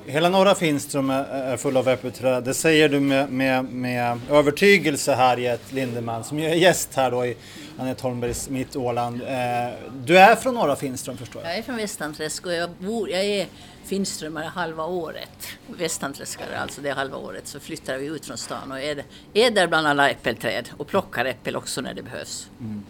Hela 0.05 0.29
norra 0.29 0.55
Finström 0.55 1.09
är 1.09 1.57
full 1.57 1.77
av 1.77 1.87
äppelträd. 1.87 2.43
Det 2.43 2.53
säger 2.53 2.89
du 2.89 2.99
med, 2.99 3.29
med, 3.29 3.65
med 3.65 4.19
övertygelse 4.29 5.13
Harriet 5.13 5.71
Lindeman 5.71 6.23
som 6.23 6.39
är 6.39 6.55
gäst 6.55 6.89
här 6.95 7.11
då 7.11 7.25
i 7.25 7.37
Anette 7.77 8.03
Holmbergs 8.03 8.49
Mitt 8.49 8.75
Åland. 8.75 9.21
Eh, 9.21 9.73
du 10.05 10.17
är 10.17 10.35
från 10.35 10.55
norra 10.55 10.75
Finström 10.75 11.17
förstår 11.17 11.41
jag? 11.41 11.51
Jag 11.51 11.57
är 11.57 11.61
från 11.61 11.77
Västanträsk 11.77 12.45
och 12.45 12.53
jag, 12.53 12.69
bor, 12.69 13.09
jag 13.09 13.25
är 13.25 13.47
finströmmare 13.85 14.45
halva 14.45 14.85
året. 14.85 15.47
Västanträskare 15.67 16.59
alltså, 16.59 16.81
det 16.81 16.91
halva 16.91 17.17
året. 17.17 17.47
Så 17.47 17.59
flyttar 17.59 17.97
vi 17.97 18.05
ut 18.05 18.25
från 18.25 18.37
stan 18.37 18.71
och 18.71 18.79
är, 18.79 19.03
är 19.33 19.51
där 19.51 19.67
bland 19.67 19.87
alla 19.87 20.09
äppelträd 20.09 20.69
och 20.77 20.87
plockar 20.87 21.25
äppel 21.25 21.55
också 21.55 21.81
när 21.81 21.93
det 21.93 22.03
behövs. 22.03 22.49
Mm. 22.59 22.83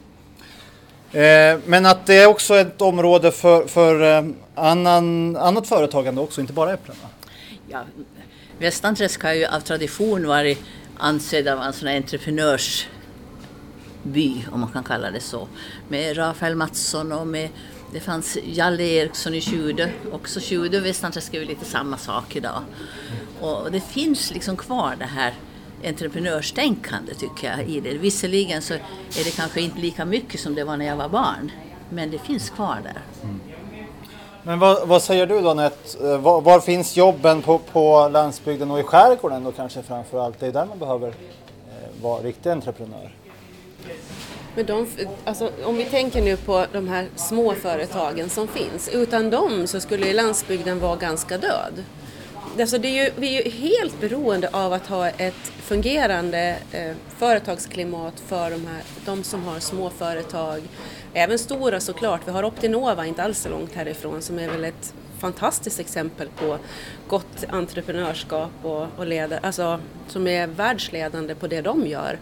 Eh, 1.14 1.60
men 1.66 1.86
att 1.86 2.06
det 2.06 2.16
är 2.16 2.28
också 2.28 2.56
ett 2.56 2.82
område 2.82 3.32
för, 3.32 3.68
för 3.68 4.18
eh, 4.18 4.24
annan, 4.56 5.36
annat 5.36 5.68
företagande 5.68 6.22
också, 6.22 6.42
inte 6.42 6.54
bara 6.54 6.74
äpplen? 6.74 6.98
Ja, 7.68 7.84
Västanträsk 8.60 9.24
har 9.24 9.34
ju 9.34 9.46
av 9.46 9.60
tradition 9.60 10.28
varit 10.28 10.60
ansedd 10.98 11.48
av 11.48 11.62
en 11.62 11.74
sån 11.74 11.88
här 11.88 11.98
entreprenörsby, 11.98 14.46
om 14.52 14.60
man 14.60 14.72
kan 14.72 14.84
kalla 14.84 15.12
det 15.12 15.20
så. 15.20 15.48
Med 15.88 16.18
Rafael 16.18 16.56
Mattsson 16.56 17.12
och 17.12 17.28
med 17.28 17.50
det 17.94 18.00
fanns 18.00 18.38
Jalle 18.46 18.84
Eriksson 18.84 19.34
i 19.34 19.42
Tjude, 19.42 19.92
också 20.12 20.40
Tjude 20.40 20.78
och 20.78 20.86
Västanträsk 20.86 21.34
är 21.34 21.40
ju 21.40 21.46
lite 21.46 21.66
samma 21.66 21.98
sak 21.98 22.36
idag. 22.36 22.64
Och 23.42 23.72
det 23.72 23.82
finns 23.82 24.34
liksom 24.34 24.58
kvar 24.58 24.96
det 25.00 25.06
här 25.06 25.34
entreprenörstänkande 25.86 27.14
tycker 27.14 27.52
jag 27.52 27.70
i 27.70 27.80
det. 27.80 27.98
Visserligen 27.98 28.62
så 28.62 28.74
är 28.74 29.24
det 29.24 29.36
kanske 29.36 29.62
inte 29.62 29.80
lika 29.80 30.06
mycket 30.06 30.40
som 30.40 30.56
det 30.56 30.64
var 30.64 30.78
när 30.78 30.86
jag 30.86 30.96
var 30.96 31.10
barn, 31.10 31.52
men 31.90 32.12
det 32.12 32.18
finns 32.18 32.50
kvar 32.50 32.78
där. 32.84 33.02
Mm. 33.24 33.40
Men 34.46 34.60
vad, 34.60 34.88
vad, 34.88 35.04
säger 35.04 35.28
du 35.28 35.42
då 35.42 35.50
Anette? 35.50 36.08
Eh, 36.08 36.18
var, 36.18 36.42
var, 36.42 36.60
finns 36.60 36.98
jobben 36.98 37.42
på, 37.42 37.58
på 37.58 38.10
landsbygden 38.12 38.72
och 38.72 38.80
i 38.80 38.84
skärgården 38.84 39.44
då 39.44 39.52
kanske 39.52 39.84
framför 39.84 40.26
allt? 40.26 40.40
Det 40.40 40.48
är 40.48 40.52
där 40.52 40.66
man 40.66 40.80
behöver 40.80 41.08
eh, 41.08 42.02
vara 42.02 42.24
riktig 42.24 42.50
entreprenör. 42.50 43.12
Men 44.56 44.66
de, 44.66 44.88
alltså, 45.26 45.50
om 45.66 45.78
vi 45.78 45.86
tänker 45.86 46.22
nu 46.22 46.38
på 46.38 46.66
de 46.72 46.88
här 46.88 47.08
små 47.16 47.54
företagen 47.54 48.30
som 48.30 48.48
finns, 48.48 48.90
utan 48.90 49.30
dem 49.30 49.68
så 49.68 49.80
skulle 49.80 50.14
landsbygden 50.14 50.80
vara 50.80 50.96
ganska 50.96 51.38
död 51.38 51.84
alltså 52.60 52.78
det 52.78 52.88
är 52.88 53.06
ju, 53.06 53.12
vi 53.18 53.38
är 53.38 53.44
ju 53.44 53.50
helt 53.50 54.02
beroende 54.02 54.50
av 54.52 54.74
att 54.74 54.88
ha 54.88 55.10
ett 55.10 55.52
fungerande 55.62 56.58
eh, 56.72 56.92
företagsklimat 57.18 58.20
för 58.20 58.52
de, 58.52 58.68
här, 58.68 58.84
de 59.06 59.24
som 59.24 59.44
har 59.44 59.60
små 59.60 59.90
företag. 59.90 60.62
Även 61.14 61.40
stora 61.40 61.80
såklart. 61.80 62.22
Vi 62.26 62.32
har 62.32 62.44
Optinova 62.44 63.06
inte 63.06 63.24
alls 63.24 63.40
så 63.40 63.50
långt 63.50 63.74
härifrån 63.76 64.22
som 64.22 64.40
är 64.40 64.50
väl 64.50 64.64
ett 64.64 64.94
fantastiskt 65.20 65.80
exempel 65.80 66.28
på 66.28 66.58
gott 67.08 67.46
entreprenörskap 67.50 68.52
och, 68.62 68.88
och 68.98 69.08
leder, 69.08 69.40
alltså, 69.44 69.80
som 70.08 70.28
är 70.28 70.48
världsledande 70.48 71.36
på 71.36 71.48
det 71.48 71.62
de 71.62 71.88
gör. 71.88 72.20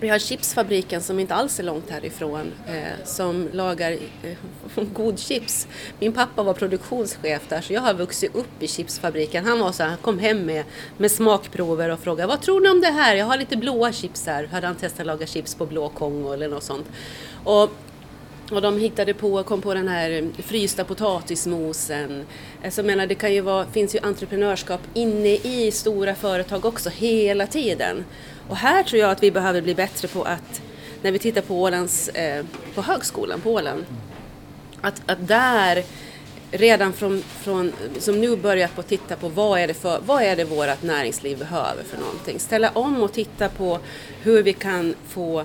Vi 0.00 0.08
har 0.08 0.18
chipsfabriken 0.18 1.02
som 1.02 1.20
inte 1.20 1.34
alls 1.34 1.58
är 1.58 1.64
långt 1.64 1.90
härifrån 1.90 2.52
eh, 2.68 3.04
som 3.04 3.48
lagar 3.52 3.92
eh, 3.92 4.84
god 4.92 5.18
chips. 5.18 5.68
Min 6.00 6.12
pappa 6.12 6.42
var 6.42 6.54
produktionschef 6.54 7.42
där 7.48 7.60
så 7.60 7.72
jag 7.72 7.80
har 7.80 7.94
vuxit 7.94 8.34
upp 8.34 8.62
i 8.62 8.68
chipsfabriken. 8.68 9.44
Han 9.44 9.58
var 9.58 9.72
så 9.72 9.82
här, 9.82 9.90
han 9.90 9.98
kom 9.98 10.18
hem 10.18 10.46
med, 10.46 10.64
med 10.96 11.10
smakprover 11.10 11.90
och 11.90 12.00
frågade 12.00 12.28
vad 12.28 12.42
tror 12.42 12.60
ni 12.60 12.68
om 12.68 12.80
det 12.80 12.90
här? 12.90 13.14
Jag 13.14 13.26
har 13.26 13.38
lite 13.38 13.56
blåa 13.56 13.92
chips 13.92 14.26
här. 14.26 14.46
Hade 14.46 14.66
han 14.66 14.76
testat 14.76 15.00
att 15.00 15.06
laga 15.06 15.26
chips 15.26 15.54
på 15.54 15.66
blå 15.66 15.88
Kongo 15.88 16.32
eller 16.32 16.48
något 16.48 16.62
sånt. 16.62 16.86
Och 17.44 17.70
och 18.50 18.62
de 18.62 18.78
hittade 18.78 19.14
på, 19.14 19.42
kom 19.42 19.60
på 19.60 19.74
den 19.74 19.88
här 19.88 20.28
frysta 20.42 20.84
potatismosen. 20.84 22.26
Alltså 22.64 22.80
jag 22.80 22.86
menar, 22.86 23.06
det 23.06 23.14
kan 23.14 23.34
ju 23.34 23.40
vara, 23.40 23.66
finns 23.66 23.94
ju 23.94 23.98
entreprenörskap 23.98 24.80
inne 24.94 25.34
i 25.34 25.70
stora 25.72 26.14
företag 26.14 26.64
också 26.64 26.90
hela 26.90 27.46
tiden. 27.46 28.04
Och 28.48 28.56
här 28.56 28.82
tror 28.82 29.00
jag 29.00 29.10
att 29.10 29.22
vi 29.22 29.30
behöver 29.30 29.62
bli 29.62 29.74
bättre 29.74 30.08
på 30.08 30.22
att, 30.22 30.62
när 31.02 31.12
vi 31.12 31.18
tittar 31.18 31.40
på 31.40 31.62
Ålands, 31.62 32.08
eh, 32.08 32.44
på 32.74 32.82
högskolan 32.82 33.40
på 33.40 33.52
Åland, 33.52 33.84
att, 34.80 35.02
att 35.06 35.28
där 35.28 35.84
redan 36.50 36.92
från, 36.92 37.22
från, 37.22 37.72
som 37.98 38.20
nu 38.20 38.36
börjat 38.36 38.74
på 38.74 38.80
att 38.80 38.88
titta 38.88 39.16
på 39.16 39.28
vad 39.28 39.60
är 39.60 39.66
det, 39.66 39.74
för, 39.74 40.00
vad 40.06 40.22
är 40.22 40.36
det 40.36 40.44
vårt 40.44 40.82
näringsliv 40.82 41.38
behöver 41.38 41.82
för 41.82 41.98
någonting. 41.98 42.38
Ställa 42.38 42.70
om 42.70 43.02
och 43.02 43.12
titta 43.12 43.48
på 43.48 43.78
hur 44.22 44.42
vi 44.42 44.52
kan 44.52 44.94
få 45.08 45.44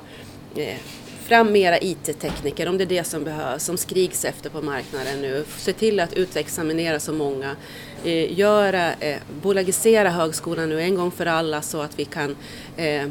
eh, 0.55 0.77
fram 1.21 1.51
mera 1.51 1.79
IT-tekniker 1.79 2.69
om 2.69 2.77
det 2.77 2.84
är 2.84 2.86
det 2.86 3.03
som 3.03 3.23
behövs, 3.23 3.63
som 3.63 3.77
skriks 3.77 4.25
efter 4.25 4.49
på 4.49 4.62
marknaden 4.62 5.21
nu. 5.21 5.45
Se 5.57 5.73
till 5.73 5.99
att 5.99 6.13
utexaminera 6.13 6.99
så 6.99 7.13
många. 7.13 7.55
Eh, 8.03 8.39
göra, 8.39 8.93
eh, 8.93 9.17
bolagisera 9.41 10.10
högskolan 10.10 10.69
nu 10.69 10.81
en 10.81 10.95
gång 10.95 11.12
för 11.12 11.25
alla 11.25 11.62
så 11.62 11.81
att 11.81 11.99
vi 11.99 12.05
kan 12.05 12.36
eh, 12.77 13.07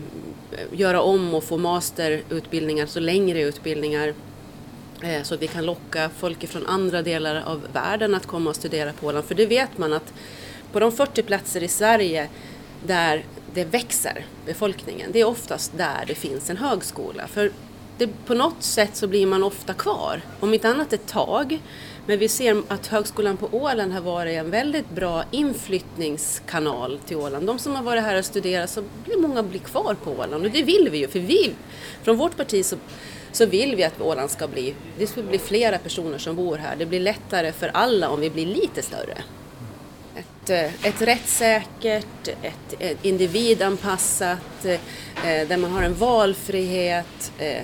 göra 0.72 1.02
om 1.02 1.34
och 1.34 1.44
få 1.44 1.56
masterutbildningar, 1.56 2.86
så 2.86 3.00
längre 3.00 3.42
utbildningar 3.42 4.14
eh, 5.02 5.22
så 5.22 5.34
att 5.34 5.42
vi 5.42 5.46
kan 5.46 5.66
locka 5.66 6.10
folk 6.18 6.48
från 6.48 6.66
andra 6.66 7.02
delar 7.02 7.42
av 7.46 7.62
världen 7.72 8.14
att 8.14 8.26
komma 8.26 8.50
och 8.50 8.56
studera 8.56 8.92
på 8.92 9.06
Åland. 9.06 9.24
För 9.24 9.34
det 9.34 9.46
vet 9.46 9.78
man 9.78 9.92
att 9.92 10.12
på 10.72 10.80
de 10.80 10.92
40 10.92 11.22
platser 11.22 11.62
i 11.62 11.68
Sverige 11.68 12.28
där 12.86 13.24
det 13.54 13.64
växer, 13.64 14.26
befolkningen, 14.46 15.10
det 15.12 15.20
är 15.20 15.24
oftast 15.24 15.72
där 15.76 16.04
det 16.06 16.14
finns 16.14 16.50
en 16.50 16.56
högskola. 16.56 17.26
För 17.26 17.50
det, 18.00 18.26
på 18.26 18.34
något 18.34 18.62
sätt 18.62 18.96
så 18.96 19.06
blir 19.06 19.26
man 19.26 19.42
ofta 19.42 19.74
kvar, 19.74 20.20
om 20.40 20.54
inte 20.54 20.68
annat 20.68 20.92
ett 20.92 21.06
tag. 21.06 21.60
Men 22.06 22.18
vi 22.18 22.28
ser 22.28 22.62
att 22.68 22.86
Högskolan 22.86 23.36
på 23.36 23.48
Åland 23.52 23.92
har 23.92 24.00
varit 24.00 24.38
en 24.38 24.50
väldigt 24.50 24.90
bra 24.90 25.24
inflyttningskanal 25.30 26.98
till 27.06 27.16
Åland. 27.16 27.46
De 27.46 27.58
som 27.58 27.76
har 27.76 27.82
varit 27.82 28.02
här 28.02 28.18
och 28.18 28.24
studerat 28.24 28.70
så 28.70 28.82
blir 29.04 29.16
många 29.16 29.42
blir 29.42 29.60
kvar 29.60 29.96
på 30.04 30.10
Åland 30.10 30.44
och 30.44 30.50
det 30.50 30.62
vill 30.62 30.88
vi 30.90 30.98
ju 30.98 31.08
för 31.08 31.18
vi, 31.18 31.52
från 32.02 32.16
vårt 32.16 32.36
parti 32.36 32.64
så, 32.64 32.76
så 33.32 33.46
vill 33.46 33.76
vi 33.76 33.84
att 33.84 34.00
Åland 34.00 34.30
ska 34.30 34.48
bli, 34.48 34.74
det 34.98 35.06
ska 35.06 35.22
bli 35.22 35.38
flera 35.38 35.78
personer 35.78 36.18
som 36.18 36.36
bor 36.36 36.56
här. 36.56 36.76
Det 36.76 36.86
blir 36.86 37.00
lättare 37.00 37.52
för 37.52 37.68
alla 37.68 38.08
om 38.08 38.20
vi 38.20 38.30
blir 38.30 38.46
lite 38.46 38.82
större. 38.82 39.18
Ett, 40.50 40.84
eh, 40.84 40.86
ett 40.86 41.02
rättssäkert, 41.02 42.28
ett, 42.42 42.74
ett 42.78 43.04
individanpassat, 43.04 44.64
eh, 44.64 44.72
eh, 45.30 45.48
där 45.48 45.56
man 45.56 45.70
har 45.70 45.82
en 45.82 45.94
valfrihet. 45.94 47.32
Eh, 47.38 47.62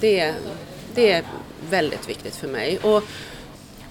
det, 0.00 0.34
det 0.94 1.12
är 1.12 1.24
väldigt 1.70 2.08
viktigt 2.08 2.36
för 2.36 2.48
mig. 2.48 2.78
Och 2.78 3.02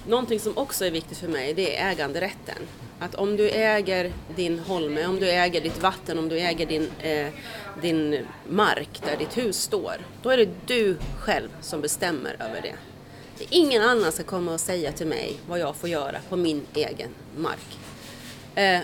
någonting 0.06 0.40
som 0.40 0.58
också 0.58 0.84
är 0.84 0.90
viktigt 0.90 1.18
för 1.18 1.28
mig 1.28 1.54
det 1.54 1.76
är 1.76 1.90
äganderätten. 1.90 2.56
Att 2.98 3.14
om 3.14 3.36
du 3.36 3.50
äger 3.50 4.12
din 4.36 4.58
holme, 4.58 5.06
om 5.06 5.20
du 5.20 5.30
äger 5.30 5.60
ditt 5.60 5.82
vatten, 5.82 6.18
om 6.18 6.28
du 6.28 6.38
äger 6.38 6.66
din, 6.66 6.90
eh, 7.00 7.28
din 7.82 8.26
mark 8.48 9.02
där 9.06 9.16
ditt 9.16 9.36
hus 9.36 9.56
står, 9.62 9.94
då 10.22 10.30
är 10.30 10.36
det 10.36 10.48
du 10.66 10.96
själv 11.20 11.48
som 11.60 11.80
bestämmer 11.80 12.36
över 12.40 12.60
det. 12.62 12.74
ingen 13.50 13.82
annan 13.82 14.12
ska 14.12 14.22
komma 14.22 14.52
och 14.52 14.60
säga 14.60 14.92
till 14.92 15.06
mig 15.06 15.36
vad 15.48 15.58
jag 15.58 15.76
får 15.76 15.88
göra 15.88 16.18
på 16.28 16.36
min 16.36 16.66
egen 16.74 17.10
mark. 17.36 17.87
Eh, 18.58 18.80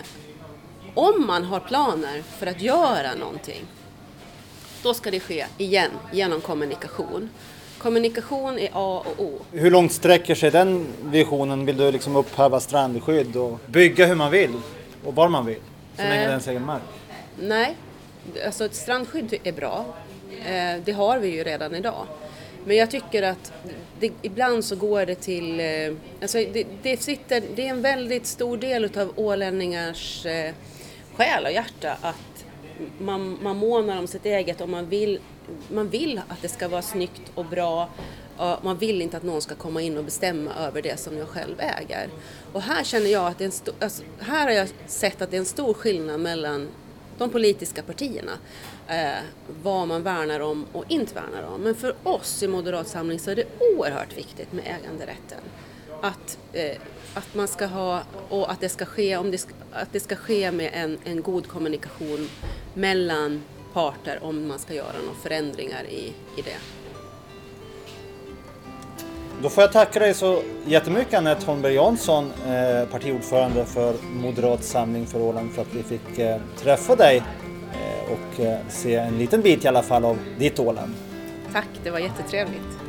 om 0.93 1.27
man 1.27 1.43
har 1.43 1.59
planer 1.59 2.21
för 2.21 2.47
att 2.47 2.61
göra 2.61 3.15
någonting, 3.15 3.65
då 4.83 4.93
ska 4.93 5.11
det 5.11 5.19
ske 5.19 5.45
igen 5.57 5.91
genom 6.11 6.41
kommunikation. 6.41 7.29
Kommunikation 7.77 8.59
är 8.59 8.69
A 8.73 9.03
och 9.05 9.23
O. 9.25 9.39
Hur 9.51 9.71
långt 9.71 9.93
sträcker 9.93 10.35
sig 10.35 10.51
den 10.51 10.87
visionen? 11.03 11.65
Vill 11.65 11.77
du 11.77 11.91
liksom 11.91 12.15
upphäva 12.15 12.59
strandskydd 12.59 13.35
och 13.35 13.59
bygga 13.65 14.05
hur 14.05 14.15
man 14.15 14.31
vill 14.31 14.53
och 15.05 15.15
var 15.15 15.29
man 15.29 15.45
vill? 15.45 15.61
Så 15.95 16.01
länge 16.01 16.15
det 16.15 16.23
är 16.23 16.29
ens 16.29 16.47
egen 16.47 16.65
mark? 16.65 16.81
Nej, 17.39 17.75
alltså 18.45 18.65
ett 18.65 18.75
strandskydd 18.75 19.33
är 19.43 19.51
bra. 19.51 19.85
Eh, 20.45 20.81
det 20.85 20.91
har 20.91 21.19
vi 21.19 21.27
ju 21.27 21.43
redan 21.43 21.75
idag. 21.75 22.05
Men 22.65 22.77
jag 22.77 22.91
tycker 22.91 23.23
att 23.23 23.53
det, 23.99 24.11
ibland 24.21 24.65
så 24.65 24.75
går 24.75 25.05
det 25.05 25.15
till... 25.15 25.59
Eh, 25.59 25.93
alltså 26.21 26.37
det, 26.37 26.67
det, 26.83 27.01
sitter, 27.01 27.43
det 27.55 27.67
är 27.67 27.69
en 27.69 27.81
väldigt 27.81 28.25
stor 28.25 28.57
del 28.57 28.85
utav 28.85 29.13
ålänningars 29.15 30.25
eh, 30.25 30.53
själ 31.15 31.45
och 31.45 31.51
hjärta 31.51 31.97
att 32.01 32.45
man, 32.99 33.39
man 33.41 33.57
månar 33.57 33.99
om 33.99 34.07
sitt 34.07 34.25
eget 34.25 34.61
och 34.61 34.69
man 34.69 34.89
vill, 34.89 35.19
man 35.71 35.89
vill 35.89 36.21
att 36.27 36.41
det 36.41 36.49
ska 36.49 36.67
vara 36.67 36.81
snyggt 36.81 37.31
och 37.35 37.45
bra. 37.45 37.89
Och 38.37 38.63
man 38.63 38.77
vill 38.77 39.01
inte 39.01 39.17
att 39.17 39.23
någon 39.23 39.41
ska 39.41 39.55
komma 39.55 39.81
in 39.81 39.97
och 39.97 40.03
bestämma 40.03 40.51
över 40.55 40.81
det 40.81 40.99
som 40.99 41.17
jag 41.17 41.27
själv 41.27 41.55
äger. 41.59 42.09
Och 42.53 42.61
här 42.61 42.83
känner 42.83 43.09
jag 43.09 43.27
att 43.27 43.37
det 43.37 43.43
är 43.43 43.45
en 43.45 43.51
stor, 43.51 43.75
alltså, 43.79 44.03
här 44.19 44.43
har 44.43 44.51
jag 44.51 44.67
sett 44.85 45.21
att 45.21 45.31
det 45.31 45.37
är 45.37 45.39
en 45.39 45.45
stor 45.45 45.73
skillnad 45.73 46.19
mellan 46.19 46.67
de 47.17 47.29
politiska 47.29 47.83
partierna. 47.83 48.31
Eh, 48.87 49.23
vad 49.63 49.87
man 49.87 50.03
värnar 50.03 50.39
om 50.39 50.65
och 50.73 50.83
inte 50.87 51.15
värnar 51.15 51.43
om. 51.53 51.61
Men 51.61 51.75
för 51.75 51.95
oss 52.03 52.43
i 52.43 52.47
Moderat 52.47 52.87
Samling 52.87 53.19
så 53.19 53.31
är 53.31 53.35
det 53.35 53.45
oerhört 53.59 54.17
viktigt 54.17 54.53
med 54.53 54.63
äganderätten. 54.65 55.39
Att, 56.01 56.37
eh, 56.53 56.77
att 57.13 57.35
man 57.35 57.47
ska 57.47 57.65
ha, 57.65 58.01
och 58.29 58.51
att 58.51 58.61
det 58.61 58.69
ska 58.69 58.85
ske, 58.85 59.17
om 59.17 59.31
det 59.31 59.37
ska, 59.37 59.53
att 59.71 59.93
det 59.93 59.99
ska 59.99 60.15
ske 60.15 60.51
med 60.51 60.69
en, 60.73 60.97
en 61.03 61.21
god 61.21 61.47
kommunikation 61.47 62.29
mellan 62.73 63.43
parter 63.73 64.19
om 64.21 64.47
man 64.47 64.59
ska 64.59 64.73
göra 64.73 64.97
några 65.05 65.19
förändringar 65.23 65.83
i, 65.83 66.13
i 66.37 66.41
det. 66.41 66.57
Då 69.41 69.49
får 69.49 69.61
jag 69.61 69.71
tacka 69.71 69.99
dig 69.99 70.13
så 70.13 70.41
jättemycket 70.65 71.13
Anette 71.13 71.45
Holmberg 71.45 71.73
Jansson, 71.73 72.31
eh, 72.47 72.89
partiordförande 72.89 73.65
för 73.65 73.95
Moderat 74.03 74.63
Samling 74.63 75.07
för 75.07 75.21
Åland, 75.21 75.51
för 75.51 75.61
att 75.61 75.73
vi 75.73 75.83
fick 75.83 76.19
eh, 76.19 76.41
träffa 76.57 76.95
dig 76.95 77.23
och 78.11 78.39
eh, 78.39 78.57
se 78.69 78.95
en 78.95 79.17
liten 79.17 79.41
bit 79.41 79.65
i 79.65 79.67
alla 79.67 79.83
fall 79.83 80.05
av 80.05 80.17
ditt 80.37 80.59
Åland. 80.59 80.93
Tack, 81.53 81.67
det 81.83 81.89
var 81.89 81.99
jättetrevligt. 81.99 82.84